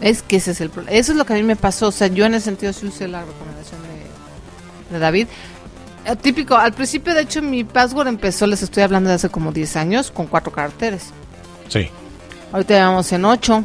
Es 0.00 0.22
que 0.22 0.36
ese 0.36 0.50
es 0.50 0.60
el 0.60 0.68
problema. 0.70 0.96
Eso 0.98 1.12
es 1.12 1.18
lo 1.18 1.24
que 1.24 1.32
a 1.32 1.36
mí 1.36 1.42
me 1.42 1.56
pasó. 1.56 1.88
O 1.88 1.92
sea, 1.92 2.08
yo 2.08 2.26
en 2.26 2.34
ese 2.34 2.46
sentido 2.46 2.72
sí 2.72 2.86
usé 2.86 3.08
la 3.08 3.20
recomendación 3.24 3.80
de, 3.82 4.94
de 4.94 4.98
David. 4.98 5.28
Típico, 6.14 6.54
al 6.54 6.72
principio 6.72 7.14
de 7.14 7.22
hecho 7.22 7.42
mi 7.42 7.64
password 7.64 8.08
empezó, 8.08 8.46
les 8.46 8.62
estoy 8.62 8.82
hablando 8.84 9.08
de 9.08 9.16
hace 9.16 9.28
como 9.28 9.50
10 9.52 9.76
años, 9.76 10.10
con 10.10 10.26
cuatro 10.26 10.52
caracteres. 10.52 11.10
Sí, 11.68 11.88
Ahorita 12.52 12.74
ya 12.74 12.88
vamos 12.88 13.10
en 13.12 13.24
8. 13.24 13.64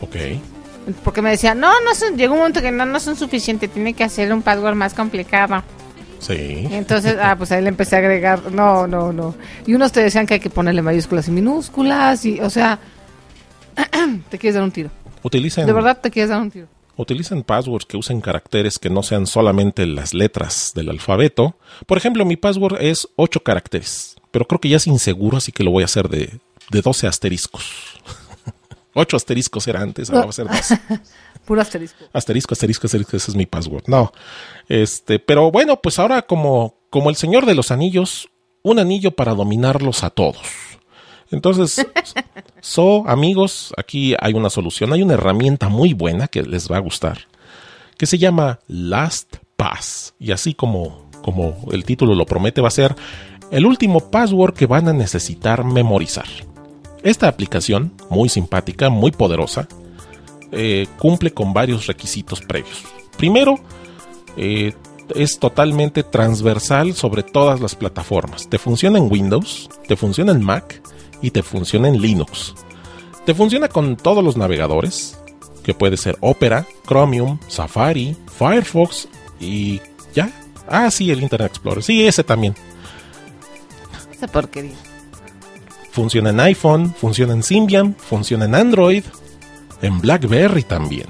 ok. 0.00 0.16
Porque 1.02 1.22
me 1.22 1.30
decían, 1.30 1.60
no, 1.60 1.70
no 1.82 1.94
son, 1.94 2.16
llegó 2.16 2.34
un 2.34 2.40
momento 2.40 2.60
que 2.60 2.70
no, 2.70 2.84
no 2.84 3.00
son 3.00 3.16
suficientes, 3.16 3.70
tiene 3.70 3.94
que 3.94 4.04
hacer 4.04 4.32
un 4.32 4.42
password 4.42 4.74
más 4.74 4.92
complicado. 4.94 5.62
Sí. 6.18 6.66
Entonces, 6.70 7.16
ah, 7.20 7.36
pues 7.36 7.52
ahí 7.52 7.62
le 7.62 7.68
empecé 7.68 7.96
a 7.96 7.98
agregar, 7.98 8.50
no, 8.50 8.86
no, 8.86 9.12
no. 9.12 9.34
Y 9.66 9.74
unos 9.74 9.92
te 9.92 10.02
decían 10.02 10.26
que 10.26 10.34
hay 10.34 10.40
que 10.40 10.50
ponerle 10.50 10.82
mayúsculas 10.82 11.28
y 11.28 11.30
minúsculas, 11.30 12.24
y, 12.24 12.40
o 12.40 12.48
sea, 12.50 12.78
te 14.30 14.38
quieres 14.38 14.54
dar 14.54 14.64
un 14.64 14.72
tiro. 14.72 14.90
Utilicen, 15.22 15.66
De 15.66 15.72
verdad 15.72 15.98
te 16.00 16.10
quieres 16.10 16.30
dar 16.30 16.40
un 16.40 16.50
tiro. 16.50 16.66
Utilicen 16.96 17.42
passwords 17.42 17.86
que 17.86 17.96
usen 17.96 18.20
caracteres 18.20 18.78
que 18.78 18.90
no 18.90 19.02
sean 19.02 19.26
solamente 19.26 19.86
las 19.86 20.14
letras 20.14 20.72
del 20.74 20.90
alfabeto. 20.90 21.56
Por 21.86 21.98
ejemplo, 21.98 22.24
mi 22.24 22.36
password 22.36 22.80
es 22.80 23.08
8 23.16 23.40
caracteres, 23.40 24.16
pero 24.30 24.46
creo 24.46 24.60
que 24.60 24.68
ya 24.68 24.76
es 24.76 24.86
inseguro, 24.86 25.38
así 25.38 25.52
que 25.52 25.64
lo 25.64 25.70
voy 25.70 25.82
a 25.82 25.86
hacer 25.86 26.08
de, 26.08 26.38
de 26.70 26.82
12 26.82 27.06
asteriscos. 27.06 27.64
8 28.94 29.16
asteriscos 29.16 29.66
era 29.66 29.80
antes, 29.80 30.10
ahora 30.10 30.24
va 30.24 30.30
a 30.30 30.32
ser 30.32 30.46
12. 30.46 30.80
Puro 31.44 31.60
asterisco. 31.60 32.04
Asterisco, 32.12 32.54
asterisco, 32.54 32.86
asterisco, 32.86 33.16
ese 33.16 33.30
es 33.30 33.36
mi 33.36 33.44
password. 33.44 33.84
No. 33.86 34.12
Este, 34.68 35.18
pero 35.18 35.50
bueno, 35.50 35.80
pues 35.80 35.98
ahora 35.98 36.22
como, 36.22 36.78
como 36.88 37.10
el 37.10 37.16
Señor 37.16 37.44
de 37.44 37.54
los 37.54 37.70
Anillos, 37.70 38.30
un 38.62 38.78
anillo 38.78 39.10
para 39.10 39.34
dominarlos 39.34 40.04
a 40.04 40.10
todos. 40.10 40.40
Entonces, 41.34 41.86
so, 42.60 43.06
amigos, 43.08 43.74
aquí 43.76 44.14
hay 44.20 44.34
una 44.34 44.50
solución, 44.50 44.92
hay 44.92 45.02
una 45.02 45.14
herramienta 45.14 45.68
muy 45.68 45.92
buena 45.92 46.28
que 46.28 46.42
les 46.42 46.70
va 46.70 46.76
a 46.76 46.80
gustar, 46.80 47.18
que 47.98 48.06
se 48.06 48.18
llama 48.18 48.60
LastPass. 48.68 50.14
Y 50.18 50.30
así 50.32 50.54
como, 50.54 51.10
como 51.22 51.56
el 51.72 51.84
título 51.84 52.14
lo 52.14 52.24
promete, 52.24 52.60
va 52.60 52.68
a 52.68 52.70
ser 52.70 52.94
el 53.50 53.66
último 53.66 54.10
password 54.10 54.54
que 54.54 54.66
van 54.66 54.88
a 54.88 54.92
necesitar 54.92 55.64
memorizar. 55.64 56.26
Esta 57.02 57.28
aplicación, 57.28 57.92
muy 58.08 58.28
simpática, 58.28 58.88
muy 58.88 59.10
poderosa, 59.10 59.68
eh, 60.52 60.86
cumple 60.98 61.32
con 61.32 61.52
varios 61.52 61.86
requisitos 61.86 62.40
previos. 62.40 62.84
Primero, 63.18 63.56
eh, 64.36 64.72
es 65.14 65.38
totalmente 65.38 66.02
transversal 66.02 66.94
sobre 66.94 67.22
todas 67.22 67.60
las 67.60 67.74
plataformas. 67.74 68.48
Te 68.48 68.58
funciona 68.58 68.98
en 68.98 69.10
Windows, 69.10 69.68
te 69.86 69.96
funciona 69.96 70.32
en 70.32 70.42
Mac 70.42 70.80
y 71.22 71.30
te 71.30 71.42
funciona 71.42 71.88
en 71.88 72.00
Linux. 72.00 72.54
Te 73.24 73.34
funciona 73.34 73.68
con 73.68 73.96
todos 73.96 74.22
los 74.22 74.36
navegadores, 74.36 75.18
que 75.62 75.74
puede 75.74 75.96
ser 75.96 76.16
Opera, 76.20 76.66
Chromium, 76.86 77.38
Safari, 77.48 78.16
Firefox 78.38 79.08
y 79.40 79.80
ya. 80.14 80.30
Ah, 80.68 80.90
sí, 80.90 81.10
el 81.10 81.22
Internet 81.22 81.50
Explorer. 81.52 81.82
Sí, 81.82 82.06
ese 82.06 82.22
también. 82.22 82.54
Esa 84.12 84.28
porquería. 84.28 84.76
Funciona 85.90 86.30
en 86.30 86.40
iPhone, 86.40 86.94
funciona 86.94 87.32
en 87.32 87.42
Symbian, 87.42 87.94
funciona 87.96 88.44
en 88.46 88.54
Android, 88.54 89.04
en 89.80 90.00
BlackBerry 90.00 90.64
también. 90.64 91.06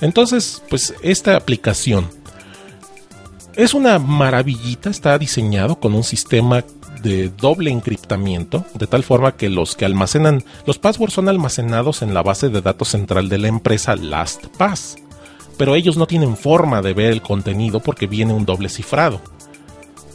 Entonces, 0.00 0.62
pues 0.68 0.94
esta 1.02 1.36
aplicación 1.36 2.08
es 3.54 3.74
una 3.74 3.98
maravillita, 3.98 4.90
está 4.90 5.18
diseñado 5.18 5.78
con 5.78 5.94
un 5.94 6.04
sistema 6.04 6.64
de 7.02 7.28
doble 7.28 7.70
encriptamiento, 7.70 8.64
de 8.74 8.86
tal 8.86 9.02
forma 9.02 9.36
que 9.36 9.48
los 9.48 9.76
que 9.76 9.84
almacenan, 9.84 10.44
los 10.66 10.78
passwords 10.78 11.14
son 11.14 11.28
almacenados 11.28 12.02
en 12.02 12.14
la 12.14 12.22
base 12.22 12.48
de 12.48 12.60
datos 12.60 12.88
central 12.88 13.28
de 13.28 13.38
la 13.38 13.48
empresa 13.48 13.96
LastPass, 13.96 14.96
pero 15.58 15.74
ellos 15.74 15.96
no 15.96 16.06
tienen 16.06 16.36
forma 16.36 16.82
de 16.82 16.94
ver 16.94 17.12
el 17.12 17.22
contenido 17.22 17.80
porque 17.80 18.06
viene 18.06 18.32
un 18.32 18.46
doble 18.46 18.68
cifrado. 18.68 19.20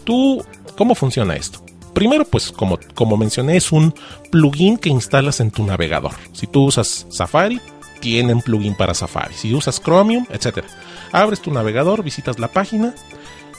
¿Tú 0.03 0.43
cómo 0.77 0.95
funciona 0.95 1.35
esto? 1.35 1.63
Primero, 1.93 2.25
pues 2.25 2.51
como, 2.51 2.79
como 2.93 3.17
mencioné, 3.17 3.57
es 3.57 3.71
un 3.71 3.93
plugin 4.31 4.77
que 4.77 4.89
instalas 4.89 5.39
en 5.39 5.51
tu 5.51 5.63
navegador. 5.63 6.13
Si 6.31 6.47
tú 6.47 6.65
usas 6.65 7.07
Safari, 7.09 7.59
tiene 7.99 8.33
un 8.33 8.41
plugin 8.41 8.75
para 8.75 8.93
Safari. 8.93 9.33
Si 9.33 9.53
usas 9.53 9.81
Chromium, 9.81 10.25
etc. 10.29 10.63
Abres 11.11 11.41
tu 11.41 11.51
navegador, 11.51 12.03
visitas 12.03 12.37
la 12.39 12.47
página 12.49 12.93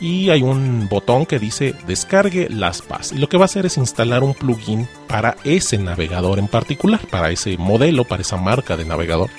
y 0.01 0.31
hay 0.31 0.43
un 0.43 0.89
botón 0.89 1.27
que 1.27 1.39
dice 1.39 1.75
descargue 1.87 2.49
LastPass. 2.49 3.13
Y 3.13 3.19
lo 3.19 3.29
que 3.29 3.37
va 3.37 3.45
a 3.45 3.47
hacer 3.47 3.67
es 3.67 3.77
instalar 3.77 4.23
un 4.23 4.35
plugin 4.35 4.89
para 5.07 5.37
ese 5.45 5.79
navegador 5.79 6.39
en 6.39 6.49
particular, 6.49 7.01
para 7.11 7.31
ese 7.31 7.57
modelo, 7.57 8.05
para 8.05 8.23
esa 8.23 8.37
marca 8.37 8.77
de 8.77 8.85
navegador. 8.85 9.31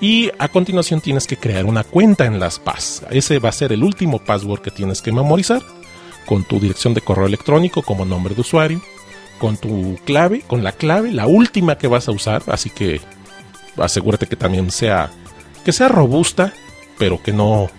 Y 0.00 0.30
a 0.38 0.48
continuación 0.48 1.00
tienes 1.00 1.26
que 1.26 1.36
crear 1.36 1.66
una 1.66 1.82
cuenta 1.82 2.24
en 2.24 2.38
LastPass. 2.38 3.02
Ese 3.10 3.40
va 3.40 3.48
a 3.48 3.52
ser 3.52 3.72
el 3.72 3.82
último 3.82 4.20
password 4.20 4.60
que 4.60 4.70
tienes 4.70 5.02
que 5.02 5.10
memorizar 5.10 5.62
con 6.24 6.44
tu 6.44 6.60
dirección 6.60 6.94
de 6.94 7.00
correo 7.00 7.26
electrónico 7.26 7.82
como 7.82 8.04
nombre 8.04 8.34
de 8.34 8.42
usuario, 8.42 8.80
con 9.38 9.56
tu 9.56 9.98
clave, 10.04 10.42
con 10.42 10.62
la 10.62 10.72
clave, 10.72 11.10
la 11.10 11.26
última 11.26 11.78
que 11.78 11.88
vas 11.88 12.06
a 12.06 12.12
usar, 12.12 12.42
así 12.48 12.70
que 12.70 13.00
asegúrate 13.76 14.26
que 14.26 14.36
también 14.36 14.70
sea 14.70 15.10
que 15.64 15.72
sea 15.72 15.88
robusta, 15.88 16.52
pero 16.98 17.22
que 17.22 17.32
no 17.32 17.70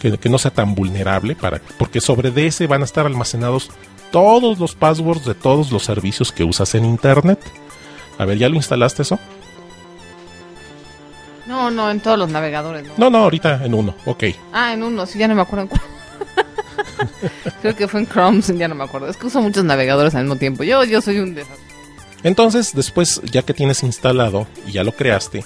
que, 0.00 0.16
que 0.18 0.28
no 0.28 0.38
sea 0.38 0.50
tan 0.50 0.74
vulnerable 0.74 1.34
para 1.34 1.60
porque 1.78 2.00
sobre 2.00 2.30
ese 2.46 2.66
van 2.66 2.82
a 2.82 2.84
estar 2.84 3.06
almacenados 3.06 3.70
todos 4.10 4.58
los 4.58 4.74
passwords 4.74 5.24
de 5.24 5.34
todos 5.34 5.70
los 5.72 5.84
servicios 5.84 6.32
que 6.32 6.44
usas 6.44 6.74
en 6.74 6.84
internet. 6.84 7.40
A 8.18 8.24
ver, 8.24 8.38
¿ya 8.38 8.48
lo 8.48 8.56
instalaste 8.56 9.02
eso? 9.02 9.18
No, 11.46 11.70
no, 11.70 11.90
en 11.90 12.00
todos 12.00 12.18
los 12.18 12.30
navegadores, 12.30 12.84
¿no? 12.84 12.94
No, 12.96 13.10
no, 13.10 13.18
ahorita 13.18 13.64
en 13.64 13.74
uno, 13.74 13.94
ok. 14.04 14.24
Ah, 14.52 14.72
en 14.72 14.82
uno, 14.82 15.06
sí, 15.06 15.18
ya 15.18 15.28
no 15.28 15.34
me 15.34 15.42
acuerdo 15.42 15.62
en 15.62 15.68
cuál. 15.68 15.80
Creo 17.62 17.76
que 17.76 17.88
fue 17.88 18.00
en 18.00 18.06
Chrome, 18.06 18.40
ya 18.40 18.68
no 18.68 18.74
me 18.74 18.84
acuerdo. 18.84 19.08
Es 19.08 19.16
que 19.16 19.26
uso 19.26 19.40
muchos 19.40 19.64
navegadores 19.64 20.14
al 20.14 20.24
mismo 20.24 20.36
tiempo. 20.36 20.64
Yo, 20.64 20.82
yo 20.84 21.00
soy 21.00 21.18
un 21.18 21.34
desastre. 21.34 21.64
Entonces, 22.22 22.72
después, 22.74 23.20
ya 23.30 23.42
que 23.42 23.54
tienes 23.54 23.82
instalado 23.84 24.48
y 24.66 24.72
ya 24.72 24.82
lo 24.82 24.92
creaste, 24.92 25.44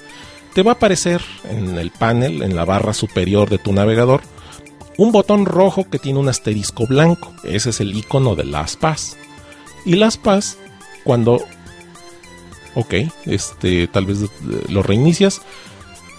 te 0.54 0.62
va 0.62 0.72
a 0.72 0.74
aparecer 0.74 1.20
en 1.50 1.76
el 1.76 1.90
panel, 1.90 2.42
en 2.42 2.56
la 2.56 2.64
barra 2.64 2.94
superior 2.94 3.50
de 3.50 3.58
tu 3.58 3.72
navegador, 3.72 4.22
un 5.00 5.12
botón 5.12 5.46
rojo 5.46 5.88
que 5.88 5.98
tiene 5.98 6.18
un 6.18 6.28
asterisco 6.28 6.86
blanco. 6.86 7.32
Ese 7.42 7.70
es 7.70 7.80
el 7.80 7.96
icono 7.96 8.34
de 8.34 8.44
LastPass. 8.44 9.16
Y 9.86 9.94
LastPass, 9.94 10.58
cuando... 11.04 11.42
Ok, 12.74 12.94
este, 13.24 13.88
tal 13.88 14.04
vez 14.04 14.18
eh, 14.20 14.28
lo 14.68 14.82
reinicias. 14.82 15.40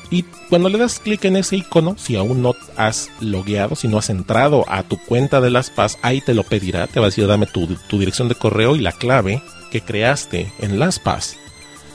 Y 0.10 0.24
cuando 0.50 0.68
le 0.68 0.80
das 0.80 1.00
clic 1.00 1.24
en 1.26 1.36
ese 1.36 1.58
icono, 1.58 1.96
si 1.96 2.16
aún 2.16 2.42
no 2.42 2.56
has 2.76 3.12
logueado, 3.20 3.76
si 3.76 3.88
no 3.88 4.00
has 4.00 4.10
entrado 4.10 4.66
a 4.68 4.82
tu 4.82 4.98
cuenta 4.98 5.42
de 5.42 5.52
LastPass, 5.52 6.00
ahí 6.02 6.20
te 6.20 6.34
lo 6.34 6.42
pedirá. 6.42 6.88
Te 6.88 7.00
va 7.00 7.06
a 7.06 7.10
decir, 7.10 7.28
dame 7.28 7.46
tu, 7.46 7.68
tu 7.88 8.00
dirección 8.00 8.30
de 8.30 8.36
correo 8.36 8.76
y 8.76 8.80
la 8.80 8.94
clave 8.94 9.44
que 9.70 9.82
creaste 9.82 10.52
en 10.58 10.80
LastPass. 10.80 11.38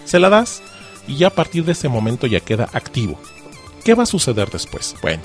Se 0.05 0.21
la 0.21 0.31
das 0.31 0.62
y 1.09 1.16
ya 1.16 1.26
a 1.26 1.35
partir 1.35 1.64
de 1.64 1.73
ese 1.73 1.88
momento 1.88 2.28
ya 2.28 2.38
queda 2.38 2.71
activo. 2.73 3.19
¿Qué 3.85 3.95
va 3.95 4.05
a 4.05 4.07
suceder 4.07 4.50
después? 4.50 4.95
Bueno, 5.02 5.25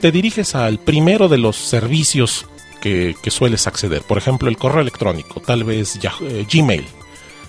te 0.00 0.12
diriges 0.12 0.54
al 0.54 0.78
primero 0.78 1.28
de 1.28 1.38
los 1.38 1.56
servicios 1.56 2.46
que, 2.80 3.14
sueles 3.28 3.66
acceder. 3.66 4.02
Por 4.02 4.18
ejemplo, 4.18 4.48
el 4.48 4.56
correo 4.56 4.80
electrónico, 4.80 5.40
tal 5.40 5.64
vez 5.64 5.98
eh, 6.02 6.46
Gmail. 6.50 6.86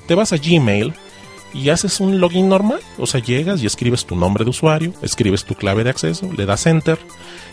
Te 0.07 0.15
vas 0.15 0.33
a 0.33 0.37
Gmail 0.37 0.93
y 1.53 1.69
haces 1.69 1.99
un 1.99 2.19
login 2.19 2.49
normal. 2.49 2.79
O 2.97 3.05
sea, 3.05 3.21
llegas 3.21 3.61
y 3.61 3.67
escribes 3.67 4.05
tu 4.05 4.15
nombre 4.15 4.43
de 4.43 4.49
usuario, 4.49 4.93
escribes 5.01 5.43
tu 5.43 5.55
clave 5.55 5.83
de 5.83 5.91
acceso, 5.91 6.31
le 6.35 6.45
das 6.45 6.65
enter 6.65 6.97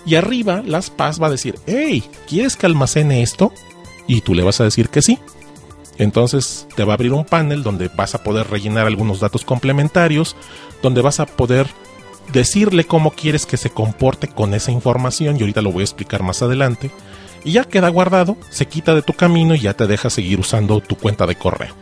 y 0.06 0.14
arriba 0.14 0.62
LastPass 0.64 1.20
va 1.20 1.28
a 1.28 1.30
decir, 1.30 1.58
hey, 1.66 2.04
¿quieres 2.26 2.56
que 2.56 2.66
almacene 2.66 3.22
esto? 3.22 3.52
Y 4.06 4.20
tú 4.20 4.34
le 4.34 4.42
vas 4.42 4.60
a 4.60 4.64
decir 4.64 4.88
que 4.88 5.02
sí. 5.02 5.18
Entonces 5.98 6.66
te 6.74 6.84
va 6.84 6.94
a 6.94 6.96
abrir 6.96 7.12
un 7.12 7.24
panel 7.24 7.62
donde 7.62 7.88
vas 7.88 8.14
a 8.14 8.22
poder 8.22 8.48
rellenar 8.48 8.86
algunos 8.86 9.20
datos 9.20 9.44
complementarios, 9.44 10.36
donde 10.82 11.02
vas 11.02 11.20
a 11.20 11.26
poder 11.26 11.68
decirle 12.32 12.84
cómo 12.84 13.10
quieres 13.10 13.46
que 13.46 13.56
se 13.56 13.70
comporte 13.70 14.28
con 14.28 14.54
esa 14.54 14.70
información 14.72 15.36
y 15.36 15.40
ahorita 15.40 15.62
lo 15.62 15.72
voy 15.72 15.82
a 15.82 15.84
explicar 15.84 16.22
más 16.22 16.42
adelante. 16.42 16.90
Y 17.44 17.52
ya 17.52 17.64
queda 17.64 17.88
guardado, 17.90 18.36
se 18.50 18.66
quita 18.66 18.94
de 18.94 19.02
tu 19.02 19.12
camino 19.12 19.54
y 19.54 19.60
ya 19.60 19.74
te 19.74 19.86
deja 19.86 20.08
seguir 20.10 20.40
usando 20.40 20.80
tu 20.80 20.96
cuenta 20.96 21.26
de 21.26 21.36
correo. 21.36 21.74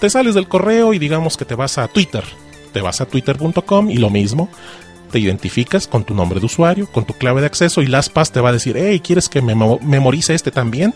Te 0.00 0.10
sales 0.10 0.34
del 0.34 0.48
correo 0.48 0.92
y 0.94 0.98
digamos 0.98 1.36
que 1.36 1.44
te 1.44 1.54
vas 1.54 1.78
a 1.78 1.88
Twitter. 1.88 2.24
Te 2.72 2.80
vas 2.80 3.00
a 3.00 3.06
twitter.com 3.06 3.90
y 3.90 3.96
lo 3.96 4.10
mismo. 4.10 4.48
Te 5.12 5.18
identificas 5.20 5.86
con 5.86 6.04
tu 6.04 6.14
nombre 6.14 6.38
de 6.40 6.46
usuario, 6.46 6.86
con 6.90 7.04
tu 7.04 7.14
clave 7.14 7.40
de 7.40 7.46
acceso 7.46 7.80
y 7.80 7.86
LastPass 7.86 8.30
te 8.32 8.40
va 8.40 8.50
a 8.50 8.52
decir, 8.52 8.76
hey, 8.76 9.00
¿quieres 9.00 9.28
que 9.28 9.40
memo- 9.40 9.78
memorice 9.82 10.34
este 10.34 10.50
también? 10.50 10.92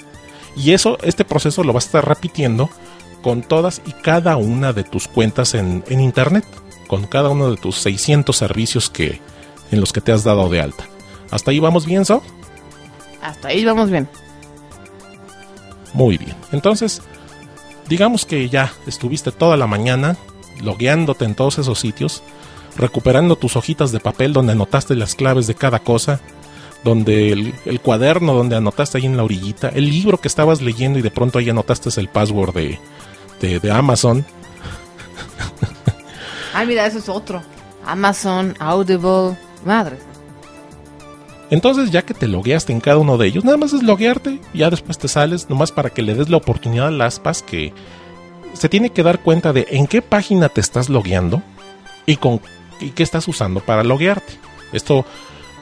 Y 0.56 0.72
eso, 0.72 0.98
este 1.02 1.24
proceso 1.24 1.64
lo 1.64 1.72
vas 1.72 1.84
a 1.84 1.86
estar 1.86 2.06
repitiendo 2.08 2.68
con 3.22 3.42
todas 3.42 3.80
y 3.86 3.92
cada 3.92 4.36
una 4.36 4.72
de 4.72 4.82
tus 4.84 5.08
cuentas 5.08 5.54
en, 5.54 5.82
en 5.88 6.00
Internet, 6.00 6.44
con 6.92 7.06
cada 7.06 7.30
uno 7.30 7.50
de 7.50 7.56
tus 7.56 7.78
600 7.78 8.36
servicios 8.36 8.90
que, 8.90 9.18
en 9.70 9.80
los 9.80 9.94
que 9.94 10.02
te 10.02 10.12
has 10.12 10.24
dado 10.24 10.50
de 10.50 10.60
alta. 10.60 10.84
¿Hasta 11.30 11.50
ahí 11.50 11.58
vamos 11.58 11.86
bien, 11.86 12.04
So? 12.04 12.22
Hasta 13.22 13.48
ahí 13.48 13.64
vamos 13.64 13.90
bien. 13.90 14.10
Muy 15.94 16.18
bien. 16.18 16.36
Entonces, 16.52 17.00
digamos 17.88 18.26
que 18.26 18.46
ya 18.50 18.74
estuviste 18.86 19.32
toda 19.32 19.56
la 19.56 19.66
mañana 19.66 20.18
logueándote 20.60 21.24
en 21.24 21.34
todos 21.34 21.56
esos 21.56 21.80
sitios, 21.80 22.22
recuperando 22.76 23.36
tus 23.36 23.56
hojitas 23.56 23.90
de 23.90 23.98
papel 23.98 24.34
donde 24.34 24.52
anotaste 24.52 24.94
las 24.94 25.14
claves 25.14 25.46
de 25.46 25.54
cada 25.54 25.78
cosa, 25.78 26.20
donde 26.84 27.32
el, 27.32 27.54
el, 27.64 27.80
cuaderno 27.80 28.34
donde 28.34 28.56
anotaste 28.56 28.98
ahí 28.98 29.06
en 29.06 29.16
la 29.16 29.24
orillita, 29.24 29.70
el 29.70 29.88
libro 29.88 30.18
que 30.18 30.28
estabas 30.28 30.60
leyendo 30.60 30.98
y 30.98 31.02
de 31.02 31.10
pronto 31.10 31.38
ahí 31.38 31.48
anotaste 31.48 31.88
el 31.98 32.08
password 32.08 32.52
de, 32.52 32.78
de, 33.40 33.60
de 33.60 33.70
Amazon. 33.70 34.26
Ay, 36.54 36.66
mira, 36.66 36.86
eso 36.86 36.98
es 36.98 37.08
otro. 37.08 37.42
Amazon, 37.84 38.54
Audible, 38.58 39.36
madre. 39.64 39.98
Entonces, 41.50 41.90
ya 41.90 42.02
que 42.02 42.14
te 42.14 42.28
logueaste 42.28 42.72
en 42.72 42.80
cada 42.80 42.98
uno 42.98 43.18
de 43.18 43.26
ellos, 43.26 43.44
nada 43.44 43.58
más 43.58 43.72
es 43.72 43.82
loguearte, 43.82 44.40
ya 44.54 44.70
después 44.70 44.96
te 44.96 45.08
sales, 45.08 45.50
nomás 45.50 45.70
para 45.70 45.90
que 45.90 46.00
le 46.00 46.14
des 46.14 46.30
la 46.30 46.38
oportunidad 46.38 46.88
a 46.88 47.06
aspas 47.06 47.42
que 47.42 47.74
se 48.54 48.68
tiene 48.68 48.90
que 48.90 49.02
dar 49.02 49.20
cuenta 49.20 49.52
de 49.52 49.66
en 49.70 49.86
qué 49.86 50.00
página 50.02 50.48
te 50.48 50.60
estás 50.60 50.88
logueando 50.88 51.42
y 52.06 52.16
con 52.16 52.40
y 52.80 52.90
qué 52.90 53.02
estás 53.02 53.28
usando 53.28 53.60
para 53.60 53.84
loguearte. 53.84 54.34
Esto 54.72 55.04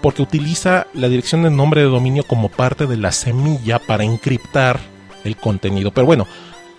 porque 0.01 0.23
utiliza 0.23 0.87
la 0.95 1.09
dirección 1.09 1.43
de 1.43 1.51
nombre 1.51 1.83
de 1.83 1.89
dominio 1.89 2.25
como 2.25 2.49
parte 2.49 2.87
de 2.87 2.97
la 2.97 3.13
semilla 3.13 3.79
para 3.79 4.05
encriptar 4.05 4.81
el 5.25 5.37
contenido. 5.37 5.91
Pero 5.91 6.07
bueno, 6.07 6.27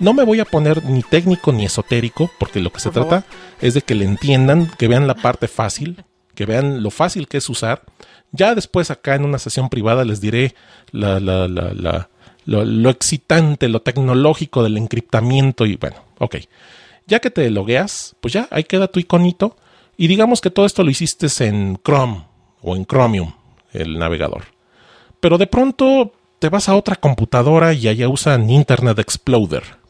no 0.01 0.13
me 0.13 0.23
voy 0.23 0.39
a 0.39 0.45
poner 0.45 0.83
ni 0.83 1.03
técnico 1.03 1.51
ni 1.51 1.63
esotérico, 1.63 2.31
porque 2.39 2.59
lo 2.59 2.71
que 2.73 2.79
se 2.79 2.89
trata 2.89 3.23
es 3.61 3.75
de 3.75 3.83
que 3.83 3.93
le 3.93 4.03
entiendan, 4.03 4.69
que 4.79 4.87
vean 4.87 5.05
la 5.05 5.13
parte 5.13 5.47
fácil, 5.47 6.03
que 6.33 6.47
vean 6.47 6.81
lo 6.81 6.89
fácil 6.89 7.27
que 7.27 7.37
es 7.37 7.47
usar. 7.49 7.83
Ya 8.31 8.55
después 8.55 8.89
acá 8.89 9.13
en 9.13 9.25
una 9.25 9.37
sesión 9.37 9.69
privada 9.69 10.03
les 10.03 10.19
diré 10.19 10.55
la, 10.91 11.19
la, 11.19 11.47
la, 11.47 12.09
lo, 12.45 12.65
lo, 12.65 12.89
excitante, 12.89 13.69
lo 13.69 13.83
tecnológico 13.83 14.63
del 14.63 14.77
encriptamiento 14.77 15.67
y 15.67 15.75
bueno, 15.75 15.97
ok. 16.17 16.37
Ya 17.05 17.19
que 17.19 17.29
te 17.29 17.47
logueas, 17.51 18.15
pues 18.21 18.33
ya 18.33 18.47
ahí 18.49 18.63
queda 18.63 18.87
tu 18.87 18.99
iconito 18.99 19.55
y 19.97 20.07
digamos 20.07 20.41
que 20.41 20.49
todo 20.49 20.65
esto 20.65 20.83
lo 20.83 20.89
hiciste 20.89 21.27
en 21.45 21.79
Chrome 21.85 22.23
o 22.63 22.75
en 22.75 22.87
Chromium, 22.87 23.33
el 23.71 23.99
navegador. 23.99 24.45
Pero 25.19 25.37
de 25.37 25.45
pronto 25.45 26.11
te 26.39 26.49
vas 26.49 26.69
a 26.69 26.75
otra 26.75 26.95
computadora 26.95 27.73
y 27.73 27.87
allá 27.87 28.09
usan 28.09 28.49
Internet 28.49 28.97
Explorer 28.97 29.80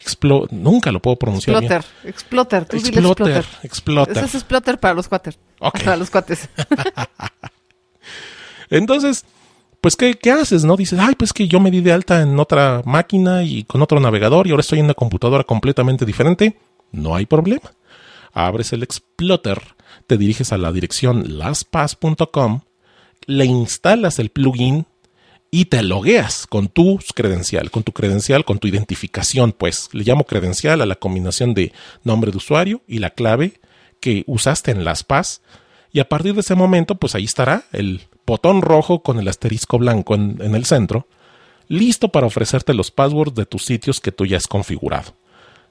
Explo 0.00 0.46
Nunca 0.50 0.90
lo 0.90 1.00
puedo 1.00 1.16
pronunciar 1.16 1.56
exploter, 1.56 1.84
bien. 2.02 2.10
Exploter, 2.10 2.64
tú 2.64 2.76
exploter, 2.76 3.44
exploter. 3.62 4.16
Ese 4.16 4.26
es 4.26 4.34
exploter 4.36 4.80
para 4.80 4.94
los 4.94 5.08
cuates. 5.08 5.38
Okay. 5.58 5.84
Para 5.84 5.96
los 5.96 6.10
cuates. 6.10 6.48
Entonces, 8.70 9.24
pues, 9.80 9.96
¿qué, 9.96 10.14
¿qué, 10.14 10.30
haces? 10.30 10.64
¿No? 10.64 10.76
Dices, 10.76 10.98
ay, 10.98 11.14
pues 11.16 11.32
que 11.32 11.48
yo 11.48 11.60
me 11.60 11.70
di 11.70 11.80
de 11.80 11.92
alta 11.92 12.22
en 12.22 12.38
otra 12.38 12.82
máquina 12.84 13.42
y 13.42 13.64
con 13.64 13.82
otro 13.82 14.00
navegador 14.00 14.46
y 14.46 14.50
ahora 14.50 14.60
estoy 14.60 14.78
en 14.78 14.86
una 14.86 14.94
computadora 14.94 15.44
completamente 15.44 16.04
diferente. 16.04 16.56
No 16.92 17.14
hay 17.14 17.26
problema. 17.26 17.72
Abres 18.32 18.72
el 18.72 18.82
exploter, 18.82 19.60
te 20.06 20.16
diriges 20.16 20.52
a 20.52 20.58
la 20.58 20.72
dirección 20.72 21.38
lastpass.com, 21.38 22.60
le 23.26 23.44
instalas 23.44 24.18
el 24.18 24.30
plugin 24.30 24.86
y 25.50 25.66
te 25.66 25.82
logueas 25.82 26.46
con 26.46 26.68
tu 26.68 26.98
credencial, 27.14 27.70
con 27.70 27.82
tu 27.82 27.92
credencial, 27.92 28.44
con 28.44 28.58
tu 28.58 28.68
identificación, 28.68 29.52
pues 29.52 29.88
le 29.92 30.04
llamo 30.04 30.24
credencial 30.24 30.80
a 30.80 30.86
la 30.86 30.94
combinación 30.94 31.54
de 31.54 31.72
nombre 32.04 32.30
de 32.30 32.36
usuario 32.36 32.82
y 32.86 32.98
la 32.98 33.10
clave 33.10 33.60
que 34.00 34.22
usaste 34.26 34.70
en 34.70 34.84
las 34.84 35.02
PAS. 35.02 35.42
Y 35.92 35.98
a 35.98 36.08
partir 36.08 36.34
de 36.34 36.40
ese 36.40 36.54
momento, 36.54 36.94
pues 36.94 37.16
ahí 37.16 37.24
estará 37.24 37.64
el 37.72 38.02
botón 38.24 38.62
rojo 38.62 39.02
con 39.02 39.18
el 39.18 39.26
asterisco 39.26 39.78
blanco 39.78 40.14
en, 40.14 40.38
en 40.40 40.54
el 40.54 40.64
centro, 40.66 41.08
listo 41.66 42.10
para 42.10 42.28
ofrecerte 42.28 42.72
los 42.74 42.92
passwords 42.92 43.34
de 43.34 43.46
tus 43.46 43.64
sitios 43.64 44.00
que 44.00 44.12
tú 44.12 44.26
ya 44.26 44.36
has 44.36 44.46
configurado. 44.46 45.14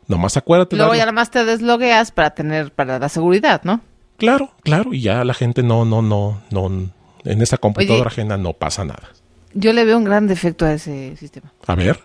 Nomás 0.07 0.35
acuérdate. 0.35 0.75
Luego 0.75 0.93
ya 0.93 1.01
nada 1.01 1.11
más 1.13 1.31
te 1.31 1.45
deslogueas 1.45 2.11
para 2.11 2.31
tener, 2.31 2.73
para 2.73 2.99
la 2.99 3.07
seguridad, 3.07 3.61
¿no? 3.63 3.79
Claro, 4.17 4.51
claro, 4.63 4.93
y 4.93 5.01
ya 5.01 5.23
la 5.23 5.33
gente 5.33 5.63
no, 5.63 5.85
no, 5.85 6.01
no, 6.01 6.41
no, 6.51 6.91
en 7.23 7.41
esa 7.41 7.57
computadora 7.57 8.01
Oye, 8.01 8.07
ajena 8.07 8.37
no 8.37 8.51
pasa 8.53 8.83
nada. 8.83 9.11
Yo 9.53 9.73
le 9.73 9.85
veo 9.85 9.97
un 9.97 10.03
gran 10.03 10.27
defecto 10.27 10.65
a 10.65 10.73
ese 10.73 11.15
sistema. 11.17 11.51
A 11.65 11.75
ver. 11.75 11.99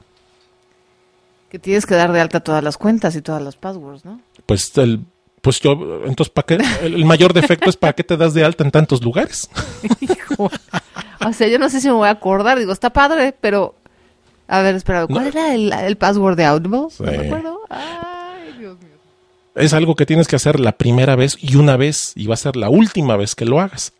Que 1.51 1.59
tienes 1.59 1.87
que 1.87 1.95
dar 1.95 2.13
de 2.13 2.21
alta 2.21 2.41
todas 2.41 2.65
las 2.65 2.77
cuentas 2.77 3.15
y 3.17 3.23
todas 3.23 3.43
las 3.43 3.57
passwords, 3.57 4.05
¿no? 4.05 4.21
Pues 4.47 4.77
el, 4.79 5.05
pues 5.45 5.61
yo, 5.61 5.73
entonces, 6.07 6.31
¿para 6.31 6.47
qué? 6.47 6.59
El 6.83 7.05
mayor 7.05 7.35
defecto 7.35 7.69
es 7.69 7.77
para 7.77 7.93
qué 7.93 8.03
te 8.03 8.17
das 8.17 8.33
de 8.33 8.45
alta 8.45 8.65
en 8.65 8.71
tantos 8.71 9.05
lugares. 9.05 9.51
Hijo. 10.01 10.51
O 11.27 11.33
sea, 11.35 11.49
yo 11.49 11.59
no 11.59 11.69
sé 11.69 11.83
si 11.83 11.89
me 11.89 11.93
voy 11.93 12.09
a 12.09 12.13
acordar. 12.13 12.59
Digo, 12.59 12.73
está 12.73 12.91
padre, 12.91 13.35
pero. 13.39 13.75
A 14.49 14.63
ver, 14.63 14.75
espera, 14.75 15.07
¿cuál 15.07 15.25
no. 15.25 15.29
era 15.29 15.55
el, 15.55 15.71
el, 15.73 15.97
password 15.97 16.37
de 16.37 16.47
Audible? 16.47 16.87
Sí. 16.91 17.03
No 17.03 17.13
me 17.13 17.27
acuerdo. 17.27 17.61
Ay, 17.69 18.55
Dios 18.59 18.79
mío. 18.79 18.89
Es 19.55 19.75
algo 19.75 19.95
que 19.97 20.07
tienes 20.07 20.29
que 20.29 20.37
hacer 20.37 20.61
la 20.61 20.73
primera 20.73 21.15
vez 21.15 21.37
y 21.39 21.57
una 21.57 21.77
vez, 21.77 22.13
y 22.17 22.27
va 22.27 22.35
a 22.35 22.39
ser 22.39 22.57
la 22.57 22.71
última 22.71 23.17
vez 23.17 23.35
que 23.35 23.45
lo 23.45 23.61
hagas. 23.61 23.93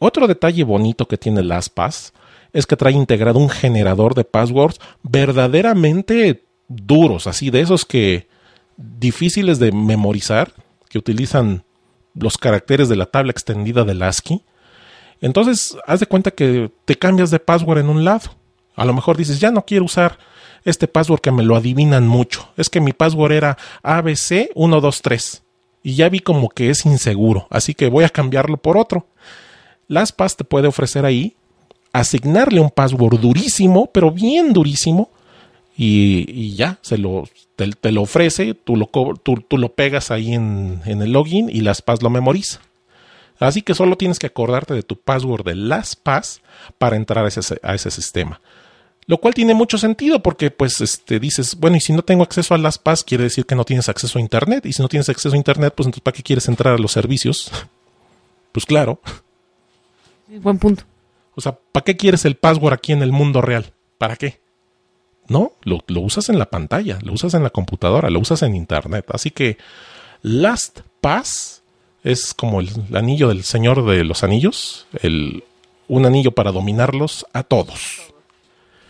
Otro 0.00 0.26
detalle 0.26 0.64
bonito 0.64 1.06
que 1.06 1.16
tiene 1.16 1.44
LastPass 1.44 2.12
es 2.52 2.66
que 2.66 2.76
trae 2.76 2.92
integrado 2.92 3.38
un 3.38 3.50
generador 3.50 4.14
de 4.14 4.24
passwords 4.24 4.80
verdaderamente 5.02 6.44
duros, 6.68 7.26
así 7.26 7.50
de 7.50 7.60
esos 7.60 7.84
que 7.84 8.28
difíciles 8.76 9.58
de 9.58 9.72
memorizar, 9.72 10.52
que 10.88 10.98
utilizan 10.98 11.64
los 12.14 12.38
caracteres 12.38 12.88
de 12.88 12.96
la 12.96 13.06
tabla 13.06 13.30
extendida 13.30 13.84
del 13.84 14.02
ASCII. 14.02 14.42
Entonces, 15.20 15.76
haz 15.86 16.00
de 16.00 16.06
cuenta 16.06 16.30
que 16.30 16.70
te 16.84 16.96
cambias 16.96 17.30
de 17.30 17.40
password 17.40 17.78
en 17.78 17.88
un 17.88 18.04
lado. 18.04 18.30
A 18.76 18.84
lo 18.84 18.94
mejor 18.94 19.16
dices, 19.16 19.40
ya 19.40 19.50
no 19.50 19.64
quiero 19.64 19.84
usar 19.84 20.18
este 20.64 20.88
password 20.88 21.20
que 21.20 21.32
me 21.32 21.42
lo 21.42 21.56
adivinan 21.56 22.06
mucho. 22.06 22.48
Es 22.56 22.70
que 22.70 22.80
mi 22.80 22.92
password 22.92 23.32
era 23.32 23.58
ABC123 23.82 25.42
y 25.82 25.94
ya 25.94 26.08
vi 26.08 26.20
como 26.20 26.48
que 26.48 26.70
es 26.70 26.84
inseguro, 26.86 27.46
así 27.50 27.74
que 27.74 27.88
voy 27.88 28.04
a 28.04 28.10
cambiarlo 28.10 28.56
por 28.56 28.76
otro. 28.76 29.06
LastPass 29.86 30.36
te 30.36 30.44
puede 30.44 30.68
ofrecer 30.68 31.04
ahí 31.04 31.36
asignarle 31.92 32.60
un 32.60 32.70
password 32.70 33.20
durísimo, 33.20 33.90
pero 33.92 34.10
bien 34.10 34.52
durísimo, 34.52 35.10
y, 35.80 36.56
ya, 36.56 36.78
se 36.82 36.98
lo, 36.98 37.28
te, 37.54 37.92
lo 37.92 38.02
ofrece, 38.02 38.54
tú 38.54 38.74
lo, 38.74 38.90
tú, 39.22 39.36
tú 39.46 39.58
lo 39.58 39.72
pegas 39.74 40.10
ahí 40.10 40.34
en, 40.34 40.82
en, 40.84 41.02
el 41.02 41.12
login 41.12 41.48
y 41.48 41.60
LastPass 41.60 42.02
lo 42.02 42.10
memoriza. 42.10 42.60
Así 43.38 43.62
que 43.62 43.74
solo 43.74 43.96
tienes 43.96 44.18
que 44.18 44.26
acordarte 44.26 44.74
de 44.74 44.82
tu 44.82 44.96
password 44.96 45.44
de 45.44 45.54
LastPass 45.54 46.42
para 46.78 46.96
entrar 46.96 47.24
a 47.24 47.28
ese, 47.28 47.60
a 47.62 47.76
ese 47.76 47.92
sistema. 47.92 48.40
Lo 49.06 49.18
cual 49.18 49.34
tiene 49.34 49.54
mucho 49.54 49.78
sentido 49.78 50.20
porque 50.20 50.50
pues 50.50 50.80
este, 50.80 51.20
dices, 51.20 51.54
bueno, 51.54 51.76
y 51.76 51.80
si 51.80 51.92
no 51.92 52.02
tengo 52.02 52.24
acceso 52.24 52.54
a 52.54 52.58
LastPass, 52.58 53.04
quiere 53.04 53.24
decir 53.24 53.46
que 53.46 53.54
no 53.54 53.64
tienes 53.64 53.88
acceso 53.88 54.18
a 54.18 54.20
Internet. 54.20 54.66
Y 54.66 54.72
si 54.72 54.82
no 54.82 54.88
tienes 54.88 55.08
acceso 55.08 55.34
a 55.34 55.38
Internet, 55.38 55.72
pues 55.76 55.86
entonces 55.86 56.02
¿para 56.02 56.16
qué 56.16 56.24
quieres 56.24 56.48
entrar 56.48 56.74
a 56.74 56.78
los 56.78 56.92
servicios? 56.92 57.50
Pues 58.50 58.64
claro. 58.64 58.98
Buen 60.26 60.58
punto. 60.58 60.82
O 61.38 61.40
sea, 61.40 61.56
¿para 61.70 61.84
qué 61.84 61.96
quieres 61.96 62.24
el 62.24 62.34
password 62.34 62.72
aquí 62.72 62.90
en 62.90 63.00
el 63.00 63.12
mundo 63.12 63.40
real? 63.40 63.72
¿Para 63.96 64.16
qué? 64.16 64.40
No, 65.28 65.52
lo, 65.62 65.84
lo, 65.86 66.00
usas 66.00 66.28
en 66.30 66.36
la 66.36 66.46
pantalla, 66.46 66.98
lo 67.02 67.12
usas 67.12 67.32
en 67.34 67.44
la 67.44 67.50
computadora, 67.50 68.10
lo 68.10 68.18
usas 68.18 68.42
en 68.42 68.56
internet. 68.56 69.06
Así 69.12 69.30
que 69.30 69.56
LastPass 70.22 71.62
es 72.02 72.34
como 72.34 72.58
el, 72.58 72.70
el 72.88 72.96
anillo 72.96 73.28
del 73.28 73.44
Señor 73.44 73.86
de 73.86 74.02
los 74.02 74.24
Anillos, 74.24 74.88
el, 75.00 75.44
un 75.86 76.06
anillo 76.06 76.32
para 76.32 76.50
dominarlos 76.50 77.24
a 77.32 77.44
todos. 77.44 78.12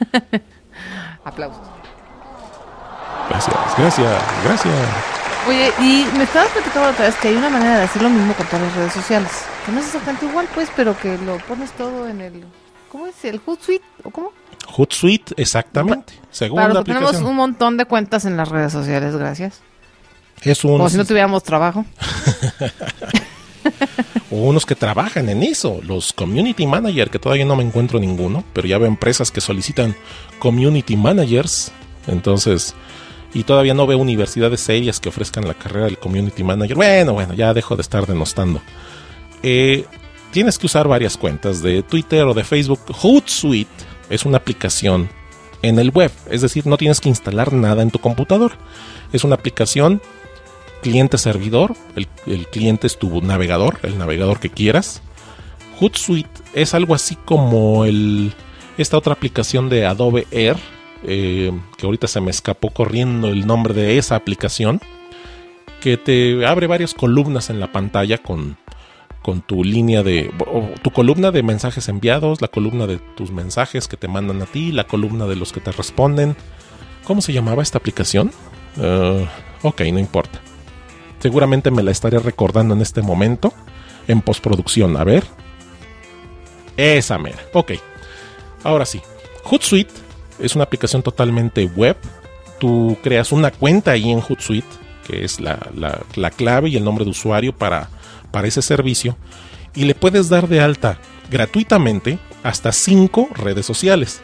Aplausos. 1.25 1.69
Gracias, 3.29 3.57
gracias, 3.77 4.23
gracias. 4.43 5.18
Oye, 5.49 5.73
y 5.81 6.05
me 6.17 6.25
estabas 6.25 6.51
platicando 6.53 6.91
otra 6.91 7.07
vez 7.07 7.15
que 7.17 7.29
hay 7.29 7.37
una 7.37 7.49
manera 7.49 7.79
de 7.79 7.85
hacer 7.85 8.03
lo 8.03 8.11
mismo 8.11 8.35
con 8.35 8.47
todas 8.49 8.67
las 8.67 8.77
redes 8.77 8.93
sociales. 8.93 9.31
Que 9.65 9.73
no 9.73 9.81
es 9.81 9.87
exactamente 9.87 10.27
igual, 10.27 10.47
pues, 10.55 10.69
pero 10.77 10.99
que 10.99 11.17
lo 11.17 11.39
pones 11.39 11.73
todo 11.73 12.07
en 12.07 12.21
el. 12.21 12.45
¿Cómo 12.91 13.07
es? 13.07 13.25
¿El 13.25 13.41
Hootsuite? 13.41 13.85
¿O 14.05 14.11
cómo? 14.11 14.33
Hootsuite, 14.67 15.33
exactamente. 15.39 16.13
Según 16.31 16.57
Para 16.57 16.69
la 16.69 16.75
los 16.75 16.85
que 16.85 16.93
tenemos 16.93 17.17
un 17.17 17.35
montón 17.35 17.79
de 17.79 17.87
cuentas 17.87 18.27
en 18.27 18.37
las 18.37 18.51
redes 18.51 18.73
sociales, 18.73 19.17
gracias. 19.17 19.61
Es 20.43 20.65
un... 20.65 20.73
Como 20.73 20.91
si 20.91 20.99
no 20.99 21.07
tuviéramos 21.07 21.43
trabajo. 21.43 21.87
o 24.31 24.37
unos 24.37 24.67
que 24.67 24.75
trabajan 24.75 25.31
en 25.31 25.43
eso, 25.43 25.81
los 25.83 26.13
community 26.13 26.67
manager, 26.67 27.09
que 27.09 27.19
todavía 27.19 27.47
no 27.47 27.57
me 27.57 27.65
encuentro 27.65 27.99
ninguno, 27.99 28.45
pero 28.53 28.69
ya 28.69 28.77
veo 28.77 28.87
empresas 28.87 29.31
que 29.31 29.41
solicitan 29.41 29.97
community 30.39 30.97
managers. 30.97 31.73
Entonces, 32.07 32.75
y 33.35 33.45
todavía 33.45 33.75
no 33.75 33.87
veo 33.87 33.99
universidades 33.99 34.61
serias 34.61 35.01
que 35.01 35.09
ofrezcan 35.09 35.47
la 35.47 35.55
carrera 35.55 35.87
del 35.87 35.99
community 35.99 36.43
manager. 36.43 36.77
Bueno, 36.77 37.13
bueno, 37.13 37.35
ya 37.35 37.53
dejo 37.55 37.77
de 37.77 37.83
estar 37.83 38.07
denostando. 38.07 38.61
Eh, 39.43 39.85
tienes 40.31 40.59
que 40.59 40.67
usar 40.67 40.89
varias 40.89 41.17
cuentas 41.17 41.63
de 41.63 41.83
Twitter 41.83 42.25
o 42.25 42.35
de 42.35 42.45
Facebook. 42.45 42.81
Hootsuite 43.03 43.85
es 44.11 44.25
una 44.25 44.39
aplicación 44.39 45.09
en 45.63 45.79
el 45.79 45.91
web, 45.91 46.13
es 46.31 46.41
decir, 46.41 46.67
no 46.67 46.77
tienes 46.77 47.01
que 47.01 47.09
instalar 47.09 47.53
nada 47.53 47.83
en 47.83 47.91
tu 47.91 47.99
computador. 47.99 48.53
Es 49.13 49.25
una 49.25 49.35
aplicación 49.35 50.01
cliente-servidor, 50.83 51.75
el, 51.97 52.07
el, 52.27 52.47
cliente 52.47 52.87
es 52.87 52.99
tu 52.99 53.21
navegador, 53.21 53.81
el 53.83 53.99
navegador 53.99 54.39
que 54.39 54.51
quieras. 54.51 55.03
Hootsuite 55.81 56.31
es 56.55 56.75
algo 56.75 56.95
así 56.95 57.17
como 57.17 57.85
el, 57.85 58.33
esta 58.79 58.97
otra 58.97 59.13
aplicación 59.13 59.69
de 59.69 59.87
Adobe 59.87 60.27
Air, 60.31 60.57
eh, 61.05 61.53
que 61.77 61.87
ahorita 61.87 62.07
se 62.07 62.21
me 62.21 62.31
escapó 62.31 62.71
corriendo 62.71 63.29
el 63.29 63.47
nombre 63.47 63.75
de 63.75 63.99
esa 63.99 64.17
aplicación, 64.17 64.81
que 65.81 65.97
te 65.97 66.45
abre 66.47 66.67
varias 66.67 66.95
columnas 66.95 67.51
en 67.51 67.61
la 67.61 67.71
pantalla 67.71 68.19
con, 68.19 68.57
con 69.23 69.43
tu 69.43 69.63
línea 69.63 70.03
de, 70.03 70.33
tu 70.83 70.91
columna 70.91 71.31
de 71.31 71.43
mensajes 71.43 71.89
enviados, 71.89 72.41
la 72.41 72.49
columna 72.49 72.87
de 72.87 72.99
tus 73.17 73.31
mensajes 73.31 73.87
que 73.87 73.97
te 73.97 74.09
mandan 74.09 74.43
a 74.43 74.47
ti, 74.47 74.73
la 74.73 74.85
columna 74.85 75.27
de 75.27 75.37
los 75.37 75.53
que 75.53 75.61
te 75.61 75.71
responden. 75.71 76.37
¿Cómo 77.05 77.21
se 77.23 77.33
llamaba 77.33 77.63
esta 77.63 77.79
aplicación? 77.79 78.33
Uh, 78.77 79.25
ok, 79.63 79.81
no 79.93 79.99
importa. 79.99 80.41
Seguramente 81.21 81.71
me 81.71 81.83
la 81.83 81.91
estaré 81.91 82.19
recordando 82.19 82.75
en 82.75 82.81
este 82.81 83.03
momento, 83.03 83.53
en 84.09 84.21
postproducción. 84.21 84.97
A 84.97 85.05
ver. 85.05 85.25
Esa 86.77 87.19
mera. 87.19 87.39
Ok. 87.55 87.73
Ahora 88.63 88.85
sí. 88.85 89.01
Hootsuite 89.45 90.08
es 90.39 90.55
una 90.55 90.65
aplicación 90.65 91.03
totalmente 91.03 91.65
web. 91.67 91.97
Tú 92.59 92.97
creas 93.03 93.33
una 93.33 93.51
cuenta 93.51 93.93
ahí 93.93 94.11
en 94.11 94.21
Hootsuite, 94.21 94.67
que 95.07 95.25
es 95.25 95.41
la, 95.41 95.59
la 96.15 96.31
clave 96.31 96.69
y 96.69 96.77
el 96.77 96.85
nombre 96.85 97.05
de 97.05 97.11
usuario 97.11 97.55
para 97.57 97.89
para 98.31 98.49
ese 98.49 98.63
servicio 98.63 99.17
y 99.75 99.85
le 99.85 99.95
puedes 99.95 100.29
dar 100.29 100.49
de 100.49 100.61
alta 100.61 100.99
gratuitamente 101.31 102.19
hasta 102.43 102.73
cinco 102.73 103.29
redes 103.35 103.67
sociales. 103.67 104.21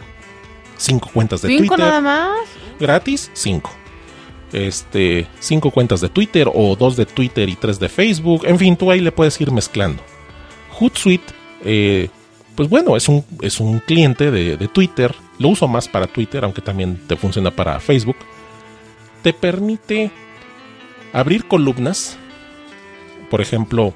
Cinco 0.77 1.11
cuentas 1.13 1.43
de 1.43 1.49
¿Cinco 1.49 1.77
Twitter. 1.77 1.79
nada 1.79 2.01
más? 2.01 2.39
Gratis, 2.81 3.31
cinco. 3.35 3.71
Este, 4.53 5.27
cinco 5.41 5.71
cuentas 5.71 6.01
de 6.01 6.09
Twitter 6.09 6.49
o 6.53 6.77
dos 6.77 6.97
de 6.97 7.07
Twitter 7.07 7.49
y 7.49 7.57
tres 7.57 7.79
de 7.79 7.89
Facebook. 7.89 8.43
En 8.45 8.59
fin, 8.59 8.77
tú 8.77 8.91
ahí 8.91 9.01
le 9.01 9.13
puedes 9.13 9.41
ir 9.41 9.51
mezclando. 9.53 10.03
Hootsuite, 10.79 11.33
eh, 11.65 12.09
pues 12.55 12.69
bueno, 12.69 12.97
es 12.97 13.09
un, 13.09 13.25
es 13.41 13.61
un 13.61 13.81
cliente 13.81 14.31
de, 14.31 14.57
de 14.57 14.69
Twitter. 14.69 15.15
Lo 15.39 15.49
uso 15.49 15.69
más 15.69 15.89
para 15.89 16.07
Twitter, 16.07 16.45
aunque 16.45 16.63
también 16.63 17.01
te 17.07 17.17
funciona 17.17 17.51
para 17.51 17.81
Facebook. 17.81 18.17
Te 19.23 19.33
permite 19.33 20.11
abrir 21.13 21.47
columnas 21.47 22.19
por 23.35 23.41
ejemplo, 23.41 23.95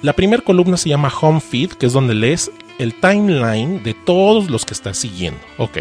la 0.00 0.14
primera 0.14 0.42
columna 0.42 0.78
se 0.78 0.88
llama 0.88 1.12
Home 1.20 1.40
Feed, 1.40 1.72
que 1.72 1.84
es 1.84 1.92
donde 1.92 2.14
lees 2.14 2.50
el 2.78 2.94
timeline 2.94 3.82
de 3.82 3.92
todos 3.92 4.48
los 4.48 4.64
que 4.64 4.74
estás 4.74 4.96
siguiendo. 4.96 5.38
Ok. 5.58 5.80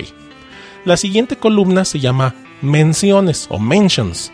La 0.84 0.98
siguiente 0.98 1.38
columna 1.38 1.86
se 1.86 2.02
llama 2.02 2.36
Menciones 2.62 3.48
o 3.50 3.58
Mentions, 3.58 4.34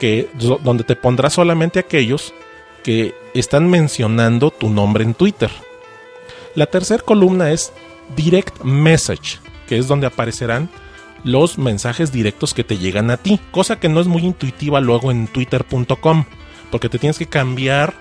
que, 0.00 0.28
donde 0.64 0.82
te 0.82 0.96
pondrás 0.96 1.34
solamente 1.34 1.78
aquellos 1.78 2.34
que 2.82 3.14
están 3.34 3.70
mencionando 3.70 4.50
tu 4.50 4.68
nombre 4.68 5.04
en 5.04 5.14
Twitter. 5.14 5.50
La 6.54 6.66
tercera 6.66 7.04
columna 7.04 7.52
es 7.52 7.72
Direct 8.16 8.62
Message, 8.62 9.38
que 9.66 9.78
es 9.78 9.88
donde 9.88 10.06
aparecerán 10.06 10.68
los 11.24 11.58
mensajes 11.58 12.12
directos 12.12 12.54
que 12.54 12.64
te 12.64 12.78
llegan 12.78 13.10
a 13.10 13.16
ti, 13.16 13.40
cosa 13.50 13.78
que 13.80 13.88
no 13.88 14.00
es 14.00 14.06
muy 14.06 14.22
intuitiva 14.24 14.80
luego 14.80 15.10
en 15.10 15.26
twitter.com 15.26 16.24
porque 16.70 16.88
te 16.88 16.98
tienes 16.98 17.18
que 17.18 17.26
cambiar 17.26 17.94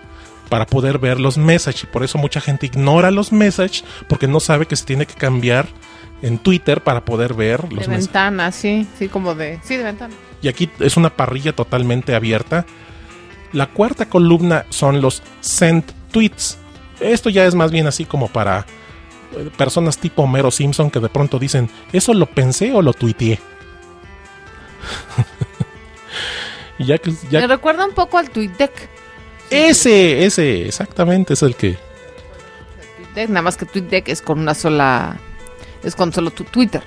para 0.49 0.65
poder 0.65 0.99
ver 0.99 1.19
los 1.19 1.37
messages. 1.37 1.83
Y 1.83 1.87
por 1.87 2.03
eso 2.03 2.17
mucha 2.17 2.41
gente 2.41 2.65
ignora 2.65 3.11
los 3.11 3.31
messages 3.31 3.83
porque 4.07 4.27
no 4.27 4.39
sabe 4.39 4.65
que 4.65 4.75
se 4.75 4.85
tiene 4.85 5.05
que 5.05 5.13
cambiar 5.13 5.67
en 6.21 6.39
Twitter 6.39 6.81
para 6.83 7.05
poder 7.05 7.33
ver 7.33 7.71
los 7.71 7.87
De 7.87 7.95
ventana, 7.95 8.51
sí, 8.51 8.87
sí, 8.97 9.07
como 9.07 9.35
de. 9.35 9.59
Sí, 9.63 9.77
de 9.77 9.83
ventana. 9.83 10.13
Y 10.41 10.47
aquí 10.47 10.69
es 10.79 10.97
una 10.97 11.09
parrilla 11.09 11.53
totalmente 11.53 12.15
abierta. 12.15 12.65
La 13.53 13.67
cuarta 13.67 14.09
columna 14.09 14.65
son 14.69 15.01
los 15.01 15.21
sent 15.41 15.91
tweets. 16.11 16.57
Esto 16.99 17.29
ya 17.29 17.45
es 17.45 17.55
más 17.55 17.71
bien 17.71 17.87
así 17.87 18.05
como 18.05 18.27
para 18.27 18.65
personas 19.57 19.97
tipo 19.97 20.23
Homero 20.23 20.51
Simpson 20.51 20.89
que 20.89 20.99
de 20.99 21.09
pronto 21.09 21.39
dicen, 21.39 21.69
¿eso 21.91 22.13
lo 22.13 22.25
pensé 22.25 22.73
o 22.73 22.81
lo 22.81 22.93
tuiteé? 22.93 23.39
Y 26.79 26.85
ya 26.85 26.97
que, 26.97 27.11
ya... 27.29 27.41
Me 27.41 27.47
recuerda 27.47 27.85
un 27.85 27.93
poco 27.93 28.17
al 28.17 28.29
TweetDeck. 28.29 28.71
Ese, 29.49 30.25
ese, 30.25 30.67
exactamente, 30.67 31.33
es 31.33 31.41
el 31.41 31.55
que. 31.55 31.77
TweetDeck, 32.97 33.29
nada 33.29 33.41
más 33.41 33.57
que 33.57 33.65
TweetDeck 33.65 34.09
es 34.09 34.21
con 34.21 34.39
una 34.39 34.53
sola. 34.53 35.17
Es 35.83 35.95
con 35.95 36.11
solo 36.13 36.31
tu 36.31 36.43
Twitter. 36.43 36.83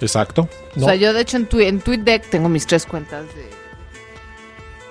Exacto. 0.00 0.48
No. 0.74 0.86
O 0.86 0.88
sea, 0.88 0.96
yo 0.96 1.12
de 1.12 1.20
hecho 1.20 1.36
en, 1.36 1.46
tu, 1.46 1.60
en 1.60 1.80
TweetDeck 1.80 2.28
tengo 2.28 2.48
mis 2.48 2.66
tres 2.66 2.86
cuentas 2.86 3.24
de. 3.34 3.48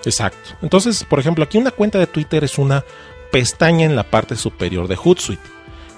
Exacto. 0.05 0.51
Entonces, 0.61 1.03
por 1.03 1.19
ejemplo, 1.19 1.43
aquí 1.43 1.57
una 1.57 1.71
cuenta 1.71 1.99
de 1.99 2.07
Twitter 2.07 2.43
es 2.43 2.57
una 2.57 2.83
pestaña 3.31 3.85
en 3.85 3.95
la 3.95 4.03
parte 4.03 4.35
superior 4.35 4.87
de 4.87 4.95
Hootsuite. 4.95 5.43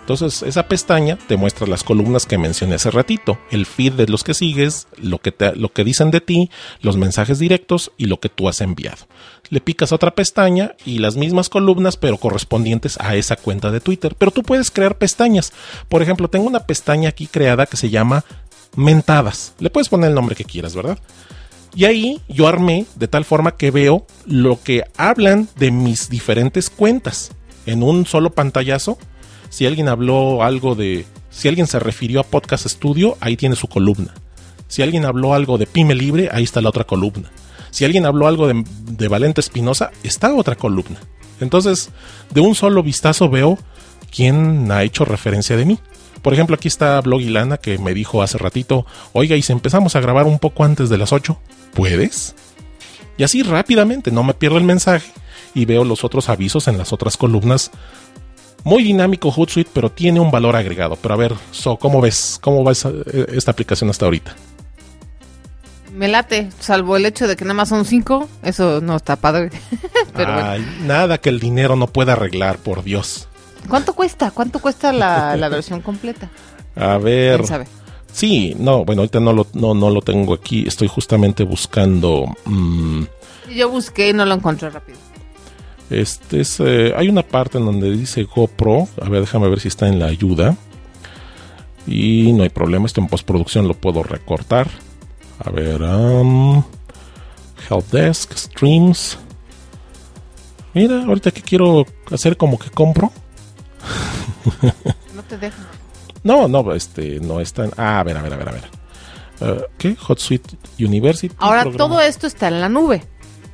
Entonces, 0.03 0.43
esa 0.43 0.67
pestaña 0.67 1.17
te 1.29 1.37
muestra 1.37 1.65
las 1.65 1.85
columnas 1.85 2.25
que 2.25 2.37
mencioné 2.37 2.75
hace 2.75 2.91
ratito, 2.91 3.39
el 3.51 3.65
feed 3.65 3.93
de 3.93 4.05
los 4.07 4.25
que 4.25 4.33
sigues, 4.33 4.85
lo 4.97 5.19
que, 5.19 5.31
te, 5.31 5.55
lo 5.55 5.71
que 5.71 5.85
dicen 5.85 6.11
de 6.11 6.19
ti, 6.19 6.49
los 6.81 6.97
mensajes 6.97 7.39
directos 7.39 7.89
y 7.95 8.07
lo 8.07 8.19
que 8.19 8.27
tú 8.27 8.49
has 8.49 8.59
enviado. 8.59 9.07
Le 9.47 9.61
picas 9.61 9.93
otra 9.93 10.13
pestaña 10.13 10.75
y 10.83 10.97
las 10.97 11.15
mismas 11.15 11.47
columnas, 11.47 11.95
pero 11.95 12.17
correspondientes 12.17 12.99
a 12.99 13.15
esa 13.15 13.37
cuenta 13.37 13.71
de 13.71 13.79
Twitter. 13.79 14.13
Pero 14.17 14.31
tú 14.31 14.43
puedes 14.43 14.71
crear 14.71 14.97
pestañas. 14.97 15.53
Por 15.87 16.01
ejemplo, 16.01 16.29
tengo 16.29 16.47
una 16.47 16.67
pestaña 16.67 17.07
aquí 17.07 17.27
creada 17.27 17.65
que 17.65 17.77
se 17.77 17.89
llama 17.89 18.25
Mentadas. 18.75 19.53
Le 19.59 19.69
puedes 19.69 19.87
poner 19.87 20.09
el 20.09 20.15
nombre 20.15 20.35
que 20.35 20.43
quieras, 20.43 20.75
¿verdad? 20.75 20.99
Y 21.75 21.85
ahí 21.85 22.19
yo 22.27 22.49
armé 22.49 22.87
de 22.95 23.07
tal 23.07 23.23
forma 23.23 23.55
que 23.55 23.71
veo 23.71 24.05
lo 24.25 24.61
que 24.61 24.83
hablan 24.97 25.47
de 25.55 25.71
mis 25.71 26.09
diferentes 26.09 26.69
cuentas 26.69 27.31
en 27.65 27.83
un 27.83 28.05
solo 28.05 28.31
pantallazo 28.31 28.97
si 29.53 29.67
alguien 29.67 29.87
habló 29.87 30.41
algo 30.41 30.73
de. 30.73 31.05
Si 31.29 31.47
alguien 31.47 31.67
se 31.67 31.77
refirió 31.77 32.19
a 32.19 32.23
Podcast 32.23 32.65
Studio, 32.65 33.17
ahí 33.19 33.37
tiene 33.37 33.55
su 33.55 33.67
columna. 33.67 34.11
Si 34.67 34.81
alguien 34.81 35.05
habló 35.05 35.35
algo 35.35 35.59
de 35.59 35.67
Pyme 35.67 35.93
Libre, 35.93 36.29
ahí 36.31 36.43
está 36.43 36.59
la 36.59 36.69
otra 36.69 36.85
columna. 36.85 37.29
Si 37.69 37.85
alguien 37.85 38.07
habló 38.07 38.25
algo 38.25 38.47
de, 38.47 39.07
Valente 39.07 39.41
Espinosa, 39.41 39.91
está 40.01 40.33
otra 40.33 40.55
columna. 40.55 40.99
Entonces, 41.39 41.91
de 42.31 42.41
un 42.41 42.55
solo 42.55 42.81
vistazo 42.81 43.29
veo 43.29 43.59
quién 44.11 44.71
ha 44.71 44.81
hecho 44.81 45.05
referencia 45.05 45.55
de 45.55 45.65
mí. 45.65 45.77
Por 46.23 46.33
ejemplo, 46.33 46.55
aquí 46.55 46.67
está 46.67 46.99
Blog 47.01 47.21
Ilana 47.21 47.57
que 47.57 47.77
me 47.77 47.93
dijo 47.93 48.23
hace 48.23 48.39
ratito, 48.39 48.87
oiga, 49.11 49.35
y 49.35 49.43
si 49.43 49.53
empezamos 49.53 49.95
a 49.95 49.99
grabar 49.99 50.25
un 50.25 50.39
poco 50.39 50.63
antes 50.63 50.89
de 50.89 50.97
las 50.97 51.13
8, 51.13 51.37
¿puedes? 51.75 52.33
Y 53.17 53.23
así 53.23 53.43
rápidamente, 53.43 54.09
no 54.09 54.23
me 54.23 54.33
pierdo 54.33 54.57
el 54.57 54.63
mensaje 54.63 55.11
y 55.53 55.65
veo 55.65 55.83
los 55.83 56.03
otros 56.03 56.29
avisos 56.29 56.67
en 56.67 56.79
las 56.79 56.91
otras 56.91 57.17
columnas 57.17 57.69
muy 58.63 58.83
dinámico 58.83 59.31
Hootsuite, 59.31 59.69
pero 59.73 59.89
tiene 59.91 60.19
un 60.19 60.31
valor 60.31 60.55
agregado. 60.55 60.95
Pero 60.95 61.13
a 61.13 61.17
ver, 61.17 61.33
So, 61.51 61.77
¿cómo 61.77 62.01
ves? 62.01 62.39
¿Cómo 62.41 62.63
va 62.63 62.71
esta 62.71 63.51
aplicación 63.51 63.89
hasta 63.89 64.05
ahorita? 64.05 64.35
Me 65.93 66.07
late, 66.07 66.49
salvo 66.59 66.97
el 66.97 67.05
hecho 67.05 67.27
de 67.27 67.35
que 67.35 67.45
nada 67.45 67.53
más 67.53 67.69
son 67.69 67.85
cinco, 67.85 68.27
eso 68.41 68.81
no 68.81 68.95
está 68.95 69.15
padre. 69.15 69.51
pero 70.15 70.33
Ay, 70.33 70.65
Nada 70.85 71.19
que 71.19 71.29
el 71.29 71.39
dinero 71.39 71.75
no 71.75 71.85
pueda 71.87 72.13
arreglar, 72.13 72.57
por 72.57 72.83
Dios. 72.83 73.27
¿Cuánto 73.69 73.93
cuesta? 73.93 74.31
¿Cuánto 74.31 74.59
cuesta 74.59 74.91
la, 74.91 75.35
la 75.37 75.49
versión 75.49 75.81
completa? 75.81 76.29
A 76.75 76.97
ver. 76.97 77.37
¿Quién 77.37 77.47
sabe? 77.47 77.67
Sí, 78.11 78.55
no, 78.59 78.85
bueno, 78.85 79.01
ahorita 79.01 79.19
no 79.19 79.33
lo, 79.33 79.47
no, 79.53 79.73
no 79.73 79.89
lo 79.89 80.01
tengo 80.01 80.33
aquí. 80.33 80.65
Estoy 80.67 80.87
justamente 80.87 81.43
buscando. 81.43 82.25
Mmm, 82.45 83.03
Yo 83.55 83.69
busqué 83.69 84.09
y 84.09 84.13
no 84.13 84.25
lo 84.25 84.33
encontré 84.35 84.69
rápido. 84.71 84.97
Este 85.89 86.41
es, 86.41 86.59
eh, 86.59 86.93
hay 86.95 87.09
una 87.09 87.23
parte 87.23 87.57
en 87.57 87.65
donde 87.65 87.91
dice 87.91 88.23
GoPro. 88.23 88.87
A 89.01 89.09
ver, 89.09 89.21
déjame 89.21 89.49
ver 89.49 89.59
si 89.59 89.67
está 89.67 89.87
en 89.87 89.99
la 89.99 90.07
ayuda. 90.07 90.55
Y 91.85 92.31
no 92.33 92.43
hay 92.43 92.49
problema, 92.49 92.85
esto 92.85 93.01
en 93.01 93.07
postproducción 93.07 93.67
lo 93.67 93.73
puedo 93.73 94.03
recortar. 94.03 94.69
A 95.39 95.49
ver, 95.49 95.81
um, 95.81 96.63
Helpdesk, 97.69 98.33
Streams. 98.33 99.17
Mira, 100.73 101.03
ahorita 101.03 101.31
que 101.31 101.41
quiero 101.41 101.85
hacer 102.11 102.37
como 102.37 102.57
que 102.57 102.69
compro. 102.69 103.11
No 105.13 105.23
te 105.23 105.37
dejo. 105.37 105.57
No, 106.23 106.47
no, 106.47 106.73
este, 106.73 107.19
no 107.19 107.39
está 107.39 107.65
en... 107.65 107.71
Ah, 107.77 107.99
a 107.99 108.03
ver, 108.03 108.17
a 108.17 108.21
ver, 108.21 108.33
a 108.33 108.37
ver, 108.37 108.49
a 108.49 108.51
ver. 108.51 108.63
Uh, 109.41 109.61
¿Qué? 109.77 109.95
HotSuite 109.95 110.57
University. 110.79 111.35
Ahora 111.37 111.63
programa. 111.63 111.77
todo 111.77 112.01
esto 112.01 112.27
está 112.27 112.47
en 112.47 112.61
la 112.61 112.69
nube. 112.69 113.03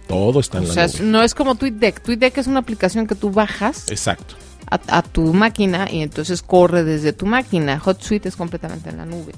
Todo 0.09 0.41
está 0.41 0.57
en 0.57 0.65
o 0.65 0.67
la 0.67 0.73
sea, 0.73 0.87
nube. 0.87 1.01
no 1.03 1.23
es 1.23 1.33
como 1.33 1.55
TweetDeck. 1.55 2.01
TweetDeck 2.01 2.37
es 2.39 2.47
una 2.47 2.59
aplicación 2.59 3.07
que 3.07 3.15
tú 3.15 3.31
bajas 3.31 3.85
Exacto. 3.89 4.35
a, 4.69 4.79
a, 4.87 5.01
tu 5.03 5.33
máquina 5.33 5.87
y 5.89 6.01
entonces 6.01 6.41
corre 6.41 6.83
desde 6.83 7.13
tu 7.13 7.25
máquina. 7.25 7.79
HotSuite 7.83 8.27
es 8.27 8.35
completamente 8.35 8.89
en 8.89 8.97
la 8.97 9.05
nube. 9.05 9.33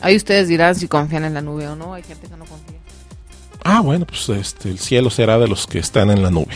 Ahí 0.00 0.16
ustedes 0.16 0.48
dirán 0.48 0.74
si 0.76 0.86
confían 0.88 1.24
en 1.24 1.34
la 1.34 1.42
nube 1.42 1.66
o 1.68 1.74
no. 1.76 1.92
Hay 1.94 2.04
gente 2.04 2.28
que 2.28 2.36
no 2.36 2.44
confía. 2.44 2.78
Ah, 3.64 3.80
bueno, 3.80 4.06
pues 4.06 4.28
este, 4.28 4.70
el 4.70 4.78
cielo 4.78 5.10
será 5.10 5.38
de 5.38 5.48
los 5.48 5.66
que 5.66 5.80
están 5.80 6.10
en 6.10 6.22
la 6.22 6.30
nube. 6.30 6.54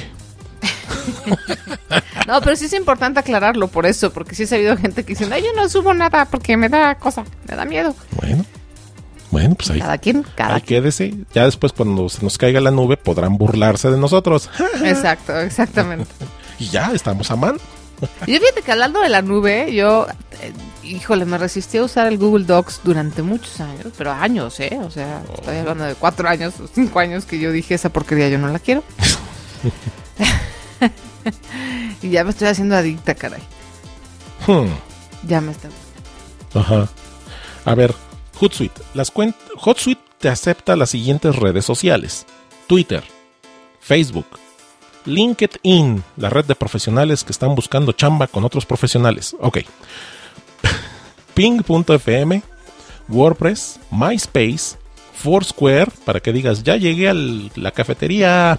no, 2.29 2.41
pero 2.41 2.55
sí 2.57 2.67
es 2.67 2.73
importante 2.73 3.19
aclararlo 3.21 3.69
por 3.69 3.85
eso, 3.87 4.13
porque 4.13 4.35
sí 4.35 4.45
he 4.45 4.47
sabido 4.47 4.77
gente 4.77 5.05
que 5.05 5.15
dice, 5.15 5.29
ay, 5.33 5.43
yo 5.43 5.53
no 5.61 5.69
subo 5.69 5.93
nada 5.93 6.25
porque 6.27 6.57
me 6.57 6.69
da 6.69 6.95
cosa, 6.95 7.25
me 7.49 7.57
da 7.57 7.65
miedo. 7.65 7.95
Bueno. 8.17 8.45
Bueno, 9.33 9.55
pues 9.57 9.71
ahí, 9.71 9.81
cada 9.81 9.99
quien, 9.99 10.25
cada 10.37 10.55
ahí 10.57 10.61
quédese. 10.61 11.15
Ya 11.35 11.47
después, 11.47 11.73
cuando 11.73 12.09
se 12.09 12.23
nos 12.23 12.39
caiga 12.39 12.61
la 12.61 12.71
nube, 12.71 12.97
podrán 12.97 13.37
burlarse 13.39 13.91
de 13.91 13.97
nosotros. 13.97 14.49
Exacto, 14.85 15.37
exactamente. 15.41 16.11
y 16.59 16.69
ya, 16.69 16.93
estamos 16.93 17.31
a 17.31 17.37
mano. 17.37 17.59
Yo 18.27 18.39
fíjate 18.39 18.63
que 18.63 18.73
hablando 18.73 19.01
de 19.01 19.09
la 19.09 19.23
nube, 19.23 19.73
yo, 19.73 20.09
eh, 20.41 20.53
híjole, 20.83 21.25
me 21.25 21.39
resistí 21.39 21.79
a 21.79 21.85
usar 21.85 22.09
el 22.09 22.19
Google 22.19 22.45
Docs 22.45 22.81
durante 22.83 23.23
muchos 23.23 23.61
años, 23.61 23.87
pero 23.97 24.11
años, 24.11 24.59
¿eh? 24.59 24.77
O 24.83 24.91
sea, 24.91 25.23
oh. 25.29 25.35
estoy 25.35 25.57
hablando 25.59 25.85
de 25.85 25.95
cuatro 25.95 26.29
años 26.29 26.55
o 26.59 26.67
cinco 26.67 26.99
años 26.99 27.25
que 27.25 27.39
yo 27.39 27.53
dije 27.53 27.75
esa 27.75 27.91
porquería 27.91 28.29
yo 28.29 28.39
no 28.39 28.49
la 28.49 28.59
quiero. 28.59 28.83
Y 32.03 32.11
ya 32.11 32.25
me 32.25 32.31
estoy 32.31 32.49
haciendo 32.49 32.75
adicta, 32.77 33.15
caray. 33.15 33.43
Hmm, 34.47 34.67
Ya 35.29 35.41
me 35.41 35.53
está. 35.53 35.69
Ajá. 36.55 36.89
A 37.65 37.75
ver, 37.77 37.95
Hootsuite. 38.43 38.83
Las 38.95 39.13
Hootsuite 39.13 40.03
te 40.19 40.29
acepta 40.29 40.75
las 40.75 40.91
siguientes 40.91 41.37
redes 41.37 41.65
sociales: 41.65 42.27
Twitter, 42.67 43.05
Facebook, 43.79 44.27
LinkedIn, 45.05 46.03
la 46.17 46.29
red 46.29 46.45
de 46.45 46.57
profesionales 46.57 47.23
que 47.23 47.31
están 47.31 47.55
buscando 47.55 47.93
chamba 47.93 48.27
con 48.27 48.45
otros 48.45 48.67
profesionales. 48.67 49.37
Ok. 49.39 49.59
Ping.fm, 51.35 52.43
WordPress, 53.09 53.79
MySpace, 53.93 54.77
Foursquare, 55.15 55.93
para 56.05 56.19
que 56.19 56.33
digas, 56.33 56.65
ya 56.65 56.77
llegué 56.77 57.11
a 57.11 57.15
la 57.15 57.71
cafetería. 57.71 58.59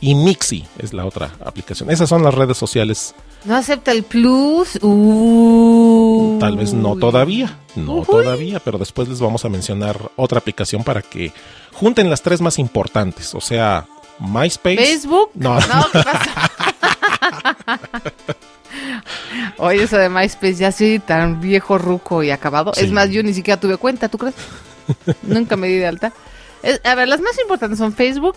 Y 0.00 0.14
Mixi 0.14 0.64
es 0.78 0.92
la 0.92 1.06
otra 1.06 1.32
aplicación. 1.44 1.90
Esas 1.90 2.08
son 2.08 2.22
las 2.22 2.34
redes 2.34 2.56
sociales. 2.56 3.14
No 3.44 3.56
acepta 3.56 3.90
el 3.92 4.04
plus. 4.04 4.78
Uh. 4.82 6.38
Tal 6.40 6.56
vez 6.56 6.72
no 6.72 6.96
todavía, 6.96 7.58
no 7.74 8.02
todavía, 8.04 8.60
pero 8.60 8.78
después 8.78 9.08
les 9.08 9.20
vamos 9.20 9.44
a 9.44 9.48
mencionar 9.48 10.10
otra 10.16 10.38
aplicación 10.38 10.84
para 10.84 11.02
que 11.02 11.32
junten 11.72 12.08
las 12.10 12.22
tres 12.22 12.40
más 12.40 12.58
importantes. 12.58 13.34
O 13.34 13.40
sea, 13.40 13.86
MySpace. 14.20 14.76
¿Facebook? 14.76 15.30
No. 15.34 15.58
¿qué 15.92 16.02
pasa? 16.02 16.50
Oye, 19.58 19.82
eso 19.82 19.98
de 19.98 20.08
MySpace 20.08 20.54
ya 20.54 20.72
soy 20.72 20.98
tan 20.98 21.40
viejo, 21.40 21.78
ruco 21.78 22.22
y 22.22 22.30
acabado. 22.30 22.72
Sí. 22.74 22.84
Es 22.84 22.92
más, 22.92 23.10
yo 23.10 23.22
ni 23.22 23.34
siquiera 23.34 23.60
tuve 23.60 23.76
cuenta, 23.76 24.08
¿tú 24.08 24.18
crees? 24.18 24.34
Nunca 25.22 25.56
me 25.56 25.68
di 25.68 25.76
de 25.76 25.86
alta. 25.86 26.12
Es- 26.62 26.80
a 26.84 26.94
ver, 26.94 27.08
las 27.08 27.20
más 27.20 27.38
importantes 27.40 27.78
son 27.78 27.92
Facebook, 27.92 28.36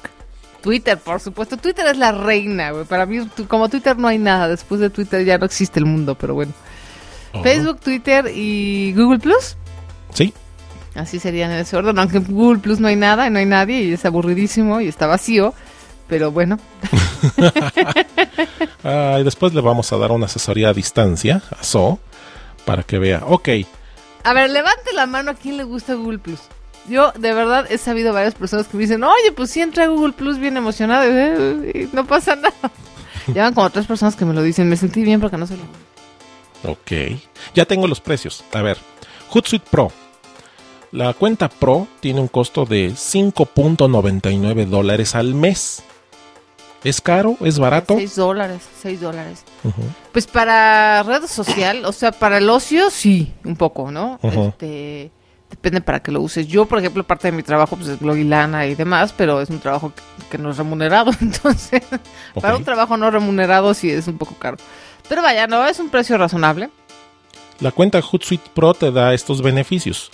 Twitter, 0.66 0.98
por 0.98 1.20
supuesto. 1.20 1.58
Twitter 1.58 1.86
es 1.86 1.98
la 1.98 2.12
reina, 2.12 2.72
güey. 2.72 2.86
Para 2.86 3.06
mí, 3.06 3.20
como 3.48 3.70
Twitter 3.70 3.96
no 4.00 4.08
hay 4.08 4.18
nada. 4.18 4.48
Después 4.48 4.82
de 4.82 4.90
Twitter 4.90 5.24
ya 5.24 5.38
no 5.38 5.46
existe 5.46 5.80
el 5.80 5.86
mundo, 5.86 6.16
pero 6.16 6.34
bueno. 6.34 6.54
Facebook, 7.44 7.80
Twitter 7.82 8.32
y 8.34 8.92
Google 8.96 9.20
Plus. 9.20 9.58
Sí, 10.12 10.34
Así 10.96 11.20
serían 11.20 11.52
en 11.52 11.60
ese 11.60 11.78
orden, 11.78 12.00
aunque 12.00 12.18
en 12.18 12.24
Google 12.24 12.58
Plus 12.58 12.80
no 12.80 12.88
hay 12.88 12.96
nada, 12.96 13.30
no 13.30 13.38
hay 13.38 13.46
nadie 13.46 13.82
y 13.84 13.94
es 13.94 14.06
aburridísimo 14.06 14.82
y 14.82 14.88
está 14.88 15.06
vacío. 15.06 15.54
Pero 16.08 16.32
bueno, 16.32 16.58
Ah, 18.84 19.18
y 19.20 19.24
después 19.24 19.54
le 19.54 19.62
vamos 19.62 19.94
a 19.94 19.98
dar 19.98 20.12
una 20.12 20.26
asesoría 20.26 20.70
a 20.70 20.74
distancia 20.74 21.44
a 21.60 21.64
So 21.64 22.00
para 22.66 22.82
que 22.82 22.98
vea. 22.98 23.22
Ok, 23.28 23.50
A 24.24 24.34
ver, 24.34 24.50
levante 24.50 24.94
la 24.96 25.06
mano 25.06 25.30
a 25.32 25.34
quien 25.36 25.58
le 25.58 25.64
gusta 25.64 25.94
Google 25.94 26.18
Plus. 26.18 26.40
Yo, 26.88 27.12
de 27.14 27.34
verdad, 27.34 27.66
he 27.70 27.78
sabido 27.78 28.14
varias 28.14 28.36
personas 28.36 28.68
que 28.68 28.78
me 28.78 28.82
dicen, 28.84 29.04
oye, 29.04 29.32
pues 29.36 29.50
sí 29.50 29.62
entré 29.62 29.84
a 29.84 29.88
Google 29.88 30.14
Plus 30.14 30.38
bien 30.38 30.56
emocionado 30.58 31.08
y 31.10 31.90
no 31.94 32.06
pasa 32.06 32.36
nada. 32.36 32.54
Llevan 33.28 33.54
como 33.54 33.70
tres 33.72 33.88
personas 33.88 34.16
que 34.16 34.26
me 34.26 34.34
lo 34.34 34.44
dicen. 34.44 34.70
Me 34.70 34.78
sentí 34.78 35.02
bien 35.02 35.20
porque 35.20 35.38
no 35.38 35.48
se 35.48 35.58
lo... 35.58 35.64
ok. 36.72 37.20
Ya 37.56 37.66
tengo 37.66 37.88
los 37.88 38.02
precios. 38.02 38.44
A 38.54 38.62
ver, 38.62 38.78
Hootsuite 39.30 39.66
Pro. 39.70 39.92
La 40.92 41.14
cuenta 41.14 41.50
Pro 41.50 41.88
tiene 42.00 42.22
un 42.22 42.28
costo 42.28 42.66
de 42.66 42.92
5.99 42.92 44.66
dólares 44.66 45.16
al 45.16 45.34
mes. 45.34 45.84
¿Es 46.86 47.02
caro? 47.02 47.36
¿Es 47.42 47.58
barato? 47.58 47.96
Seis 47.96 48.16
dólares, 48.16 48.62
seis 48.80 49.02
dólares. 49.02 49.44
Ujú. 49.64 49.82
Pues 50.12 50.28
para 50.28 51.02
red 51.02 51.26
social, 51.26 51.84
o 51.84 51.92
sea, 51.92 52.12
para 52.12 52.38
el 52.38 52.48
ocio, 52.48 52.92
sí, 52.92 53.34
un 53.44 53.56
poco, 53.56 53.90
¿no? 53.92 54.20
Ujú. 54.22 54.50
Este, 54.50 55.12
depende 55.50 55.82
para 55.82 56.02
qué 56.02 56.12
lo 56.12 56.22
uses. 56.22 56.48
Yo, 56.48 56.66
por 56.66 56.80
ejemplo, 56.80 57.04
parte 57.04 57.30
de 57.30 57.32
mi 57.32 57.44
trabajo 57.44 57.76
pues, 57.76 57.90
es 57.90 58.00
blog 58.00 58.18
y 58.18 58.24
lana 58.24 58.66
y 58.66 58.76
demás, 58.76 59.14
pero 59.16 59.42
es 59.42 59.50
un 59.50 59.60
trabajo 59.60 59.94
que, 59.96 60.02
que 60.30 60.38
no 60.38 60.52
es 60.52 60.58
remunerado, 60.58 61.12
entonces, 61.22 61.82
para 62.40 62.56
un 62.56 62.64
trabajo 62.64 62.98
no 62.98 63.12
remunerado 63.12 63.74
sí 63.74 63.90
es 63.90 64.08
un 64.08 64.18
poco 64.18 64.36
caro. 64.36 64.58
Pero 65.08 65.22
vaya, 65.22 65.48
no, 65.48 65.66
es 65.68 65.80
un 65.80 65.90
precio 65.90 66.18
razonable. 66.18 66.70
La 67.60 67.72
cuenta 67.72 68.02
Hootsuite 68.02 68.50
Pro 68.54 68.74
te 68.74 68.92
da 68.92 69.14
estos 69.14 69.42
beneficios. 69.42 70.12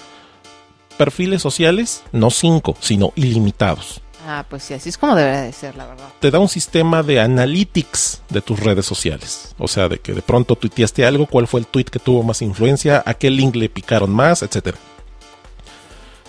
Perfiles 0.98 1.41
sociales, 1.41 2.04
no 2.12 2.30
5, 2.30 2.78
sino 2.80 3.13
ilimitados. 3.15 4.02
Ah, 4.28 4.46
pues 4.48 4.63
sí, 4.63 4.76
así 4.76 4.89
es 4.89 4.98
como 4.98 5.15
debería 5.15 5.41
de 5.41 5.52
ser, 5.52 5.76
la 5.76 5.88
verdad. 5.88 6.10
Te 6.20 6.30
da 6.30 6.38
un 6.38 6.48
sistema 6.48 7.02
de 7.02 7.20
analytics 7.20 8.22
de 8.30 8.41
tus 8.41 8.60
redes 8.60 8.86
sociales. 8.86 9.56
O 9.58 9.67
sea, 9.67 9.89
de 9.89 10.00
que 10.00 10.13
de 10.13 10.22
pronto 10.22 10.56
tuiteaste 10.56 11.06
algo, 11.06 11.26
cuál 11.26 11.48
fue 11.48 11.62
el 11.62 11.65
tweet 11.65 11.86
que 11.86 11.98
tuvo 11.98 12.22
más 12.22 12.44
influencia, 12.44 13.02
a 13.04 13.15
qué 13.15 13.32
link 13.32 13.56
le 13.56 13.70
picaron 13.70 14.12
más, 14.12 14.44
etc. 14.44 14.76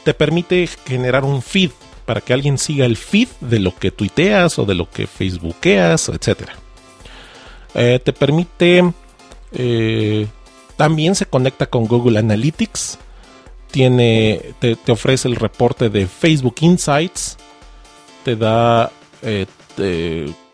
Te 0.05 0.15
permite 0.15 0.67
generar 0.67 1.25
un 1.25 1.43
feed 1.43 1.71
para 2.05 2.21
que 2.21 2.33
alguien 2.33 2.59
siga 2.59 2.85
el 2.85 2.97
feed 2.97 3.29
de 3.41 3.59
lo 3.59 3.75
que 3.75 3.91
tuiteas 3.91 4.59
o 4.59 4.65
de 4.65 4.75
lo 4.75 4.91
que 4.91 5.07
facebookeas, 5.07 6.09
etc. 6.09 6.51
Eh, 7.75 8.01
te 8.05 8.12
permite... 8.12 8.93
eh, 9.53 10.27
también 10.77 11.15
se 11.15 11.27
conecta 11.27 11.67
con 11.67 11.87
Google 11.87 12.19
Analytics. 12.19 12.99
Tiene, 13.71 14.55
te, 14.59 14.77
ofrece 14.91 15.29
el 15.29 15.37
reporte 15.37 15.88
de 15.88 16.07
Facebook 16.07 16.57
Insights. 16.61 17.38
Te 18.25 18.37
da 18.37 18.91
eh, 19.23 19.47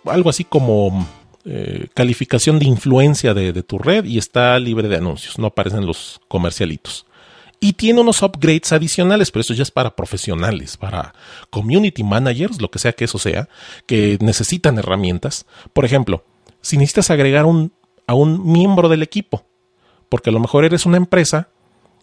algo 0.05 0.31
así 0.31 0.45
como 0.45 1.07
calificación 1.95 2.59
de 2.59 2.67
influencia 2.67 3.33
de 3.33 3.63
tu 3.63 3.79
red 3.79 4.05
y 4.05 4.19
está 4.19 4.59
libre 4.59 4.87
de 4.87 4.97
anuncios. 4.97 5.39
No 5.39 5.47
aparecen 5.47 5.87
los 5.87 6.21
comercialitos. 6.29 7.07
Y 7.61 7.73
tiene 7.73 8.01
unos 8.01 8.23
upgrades 8.23 8.73
adicionales, 8.73 9.31
pero 9.31 9.41
eso 9.41 9.55
ya 9.55 9.65
es 9.65 9.71
para 9.71 9.97
profesionales, 9.97 10.77
para 10.77 11.15
community 11.51 12.05
managers, 12.05 12.61
lo 12.61 12.71
que 12.71 12.79
sea 12.79 12.93
que 12.93 13.05
eso 13.05 13.19
sea, 13.19 13.49
que 13.87 14.17
necesitan 14.21 14.79
herramientas. 14.79 15.45
Por 15.73 15.85
ejemplo, 15.85 16.25
si 16.61 16.77
necesitas 16.77 17.11
agregar 17.11 17.47
un, 17.47 17.73
a 18.07 18.15
un 18.15 18.51
miembro 18.51 18.89
del 18.89 19.03
equipo, 19.03 19.45
porque 20.09 20.31
a 20.31 20.33
lo 20.33 20.41
mejor 20.41 20.65
eres 20.65 20.87
una 20.87 20.97
empresa 20.97 21.49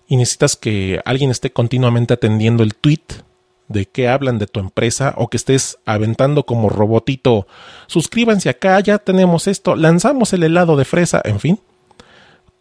y 0.07 0.17
necesitas 0.17 0.55
que 0.55 1.01
alguien 1.05 1.31
esté 1.31 1.51
continuamente 1.51 2.13
atendiendo 2.13 2.63
el 2.63 2.75
tweet 2.75 3.23
de 3.67 3.87
qué 3.87 4.07
hablan 4.07 4.37
de 4.37 4.47
tu 4.47 4.59
empresa 4.59 5.13
o 5.17 5.29
que 5.29 5.37
estés 5.37 5.79
aventando 5.85 6.45
como 6.45 6.69
robotito, 6.69 7.47
suscríbanse 7.87 8.49
acá, 8.49 8.79
ya 8.79 8.99
tenemos 8.99 9.47
esto, 9.47 9.75
lanzamos 9.75 10.33
el 10.33 10.43
helado 10.43 10.75
de 10.75 10.85
fresa, 10.85 11.21
en 11.23 11.39
fin. 11.39 11.59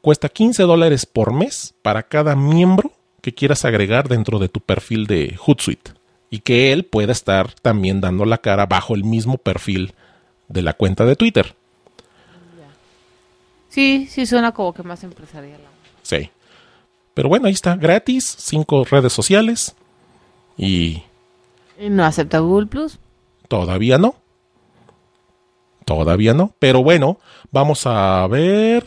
Cuesta 0.05 0.29
15 0.29 0.65
dólares 0.65 1.07
por 1.07 1.33
mes 1.33 1.73
para 1.81 2.03
cada 2.03 2.37
miembro 2.37 2.93
que 3.23 3.33
quieras 3.33 3.65
agregar 3.65 4.07
dentro 4.07 4.39
de 4.39 4.51
tu 4.51 4.61
perfil 4.61 5.07
de 5.07 5.35
Hootsuite 5.39 5.93
y 6.29 6.41
que 6.41 6.75
él 6.75 6.85
pueda 6.85 7.11
estar 7.11 7.55
también 7.55 8.03
dando 8.03 8.27
la 8.27 8.37
cara 8.37 8.67
bajo 8.67 8.95
el 8.95 9.03
mismo 9.03 9.39
perfil 9.39 9.95
de 10.49 10.61
la 10.61 10.75
cuenta 10.75 11.07
de 11.07 11.17
Twitter. 11.17 11.55
Sí, 13.71 14.07
sí 14.11 14.27
suena 14.27 14.53
como 14.53 14.75
que 14.75 14.83
más 14.83 15.03
empresarial. 15.05 15.59
Sí. 16.03 16.29
Pero 17.15 17.31
bueno, 17.31 17.47
ahí 17.47 17.55
está, 17.55 17.75
gratis, 17.75 18.37
cinco 18.39 18.85
redes 18.85 19.15
sociales 19.15 19.75
y 20.59 21.03
¿Y 21.81 21.89
no 21.89 22.05
acepta 22.05 22.41
Google 22.41 22.67
Plus? 22.67 22.99
todavía 23.49 23.97
no. 23.97 24.17
Todavía 25.87 26.35
no. 26.35 26.53
Pero 26.59 26.83
bueno, 26.83 27.19
vamos 27.51 27.87
a 27.87 28.27
ver. 28.27 28.85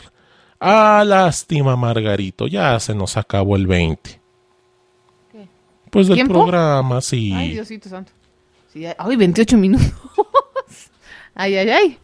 Ah, 0.60 1.04
lástima, 1.06 1.76
Margarito. 1.76 2.46
Ya 2.46 2.78
se 2.80 2.94
nos 2.94 3.16
acabó 3.16 3.56
el 3.56 3.66
20. 3.66 4.20
¿Qué? 5.32 5.48
Pues 5.90 6.08
del 6.08 6.16
¿Tiempo? 6.16 6.34
programa, 6.34 7.00
sí. 7.00 7.32
Ay, 7.34 7.52
Diosito 7.52 7.88
santo. 7.88 8.12
Sí, 8.72 8.84
ay, 8.84 8.94
ay, 8.98 9.16
28 9.16 9.56
minutos. 9.56 9.92
ay, 11.34 11.56
ay, 11.56 11.70
ay. 11.70 11.98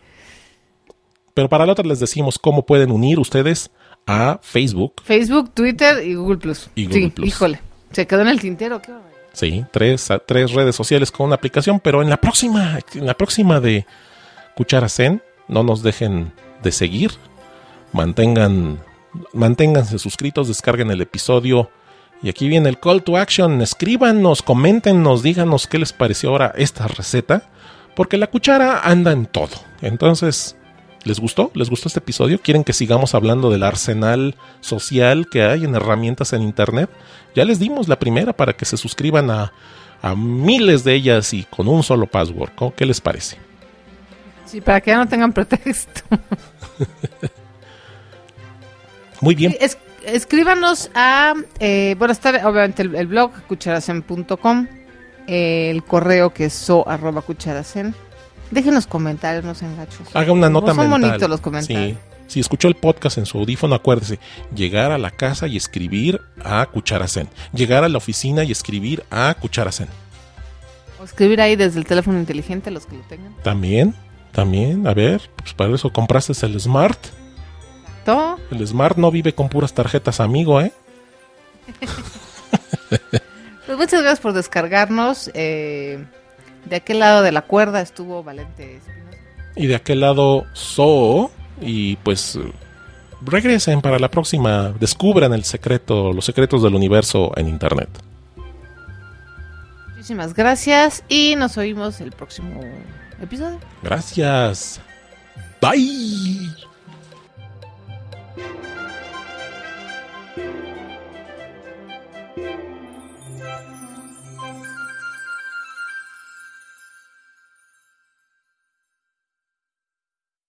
Pero 1.34 1.48
para 1.48 1.66
la 1.66 1.72
otra 1.72 1.84
les 1.84 1.98
decimos 1.98 2.38
cómo 2.38 2.64
pueden 2.64 2.92
unir 2.92 3.18
ustedes 3.18 3.70
a 4.06 4.38
Facebook. 4.40 4.94
Facebook, 5.02 5.50
Twitter 5.52 6.06
y 6.06 6.14
Google 6.14 6.36
Plus. 6.38 6.70
Y 6.76 6.86
Google 6.86 7.00
sí, 7.02 7.10
Plus. 7.10 7.28
híjole. 7.28 7.60
Se 7.90 8.06
quedó 8.06 8.22
en 8.22 8.28
el 8.28 8.40
tintero, 8.40 8.80
qué 8.80 8.92
barbaridad. 8.92 9.14
Sí, 9.32 9.64
tres, 9.72 10.08
tres 10.26 10.52
redes 10.52 10.76
sociales 10.76 11.10
con 11.10 11.26
una 11.26 11.34
aplicación. 11.34 11.80
Pero 11.80 12.02
en 12.02 12.08
la 12.10 12.16
próxima, 12.18 12.78
en 12.94 13.06
la 13.06 13.14
próxima 13.14 13.58
de 13.58 13.84
Cuchara 14.54 14.88
Zen, 14.88 15.22
no 15.48 15.64
nos 15.64 15.82
dejen 15.82 16.32
de 16.62 16.70
seguir. 16.70 17.10
Mantengan, 17.94 18.80
manténganse 19.32 19.98
suscritos, 19.98 20.48
descarguen 20.48 20.90
el 20.90 21.00
episodio. 21.00 21.70
Y 22.22 22.28
aquí 22.28 22.48
viene 22.48 22.68
el 22.68 22.78
call 22.78 23.02
to 23.02 23.16
action. 23.16 23.62
Escríbanos, 23.62 24.42
coméntenos, 24.42 25.22
díganos 25.22 25.66
qué 25.66 25.78
les 25.78 25.92
pareció 25.92 26.30
ahora 26.30 26.52
esta 26.56 26.86
receta. 26.88 27.44
Porque 27.94 28.18
la 28.18 28.26
cuchara 28.26 28.80
anda 28.80 29.12
en 29.12 29.26
todo. 29.26 29.50
Entonces, 29.80 30.56
¿les 31.04 31.20
gustó? 31.20 31.52
¿Les 31.54 31.70
gustó 31.70 31.86
este 31.88 32.00
episodio? 32.00 32.40
¿Quieren 32.40 32.64
que 32.64 32.72
sigamos 32.72 33.14
hablando 33.14 33.48
del 33.50 33.62
arsenal 33.62 34.34
social 34.60 35.28
que 35.30 35.42
hay 35.44 35.64
en 35.64 35.74
herramientas 35.76 36.32
en 36.32 36.42
Internet? 36.42 36.90
Ya 37.36 37.44
les 37.44 37.58
dimos 37.60 37.86
la 37.88 37.98
primera 37.98 38.32
para 38.32 38.52
que 38.54 38.64
se 38.64 38.76
suscriban 38.76 39.30
a, 39.30 39.52
a 40.02 40.16
miles 40.16 40.82
de 40.82 40.94
ellas 40.94 41.32
y 41.32 41.44
con 41.44 41.68
un 41.68 41.84
solo 41.84 42.06
password. 42.06 42.50
¿Cómo- 42.56 42.74
¿Qué 42.74 42.84
les 42.86 43.00
parece? 43.00 43.36
Sí, 44.46 44.60
para 44.60 44.80
que 44.80 44.90
ya 44.90 44.96
no 44.96 45.06
tengan 45.06 45.32
pretexto. 45.32 46.00
Muy 49.24 49.34
bien. 49.34 49.56
Es- 49.60 49.78
escríbanos 50.06 50.90
a, 50.94 51.34
eh, 51.58 51.96
bueno, 51.98 52.12
está 52.12 52.30
obviamente 52.48 52.82
el, 52.82 52.94
el 52.94 53.06
blog 53.06 53.32
cucharacen.com, 53.48 54.66
el 55.26 55.82
correo 55.84 56.32
que 56.34 56.46
es 56.46 56.52
so 56.52 56.86
arroba 56.88 57.24
Dejen 58.50 58.74
los 58.74 58.86
comentarios, 58.86 59.44
no 59.44 59.54
sean 59.54 59.76
gachos. 59.76 60.14
Haga 60.14 60.30
una 60.32 60.50
nota 60.50 60.74
Son 60.74 60.88
mental. 60.90 61.00
bonitos 61.10 61.30
los 61.30 61.40
comentarios. 61.40 61.96
Sí. 61.96 61.98
Si 62.26 62.40
escuchó 62.40 62.68
el 62.68 62.74
podcast 62.74 63.18
en 63.18 63.26
su 63.26 63.38
audífono, 63.38 63.74
acuérdese, 63.74 64.18
llegar 64.54 64.92
a 64.92 64.98
la 64.98 65.10
casa 65.10 65.46
y 65.46 65.56
escribir 65.56 66.20
a 66.42 66.64
Cucharacén. 66.66 67.28
Llegar 67.52 67.84
a 67.84 67.88
la 67.88 67.98
oficina 67.98 68.44
y 68.44 68.52
escribir 68.52 69.02
a 69.10 69.34
Cucharacén. 69.40 69.88
O 71.00 71.04
escribir 71.04 71.40
ahí 71.40 71.56
desde 71.56 71.78
el 71.78 71.84
teléfono 71.86 72.18
inteligente, 72.18 72.70
los 72.70 72.86
que 72.86 72.96
lo 72.96 73.02
tengan. 73.02 73.34
También, 73.42 73.94
también, 74.32 74.86
a 74.86 74.94
ver, 74.94 75.30
pues 75.36 75.52
para 75.54 75.74
eso 75.74 75.92
compraste 75.92 76.32
el 76.46 76.60
Smart. 76.60 76.98
El 78.50 78.66
Smart 78.66 78.96
no 78.96 79.10
vive 79.10 79.34
con 79.34 79.48
puras 79.48 79.72
tarjetas 79.72 80.20
amigo, 80.20 80.60
¿eh? 80.60 80.72
Pues 83.66 83.78
muchas 83.78 84.02
gracias 84.02 84.20
por 84.20 84.34
descargarnos. 84.34 85.30
eh, 85.32 86.04
de 86.66 86.76
aquel 86.76 86.98
lado 86.98 87.22
de 87.22 87.32
la 87.32 87.42
cuerda 87.42 87.80
estuvo 87.80 88.22
Valente 88.22 88.76
Espinosa. 88.76 89.18
Y 89.56 89.66
de 89.66 89.74
aquel 89.74 90.00
lado, 90.00 90.46
So. 90.52 91.30
Y 91.60 91.96
pues 91.96 92.38
regresen 93.22 93.80
para 93.80 93.98
la 93.98 94.10
próxima. 94.10 94.74
Descubran 94.78 95.32
el 95.32 95.44
secreto, 95.44 96.12
los 96.12 96.24
secretos 96.24 96.62
del 96.62 96.74
universo 96.74 97.32
en 97.36 97.48
Internet. 97.48 97.88
Muchísimas 99.90 100.34
gracias 100.34 101.02
y 101.08 101.34
nos 101.36 101.56
oímos 101.56 102.00
el 102.00 102.12
próximo 102.12 102.60
episodio. 103.20 103.58
Gracias. 103.82 104.80
Bye. 105.60 106.73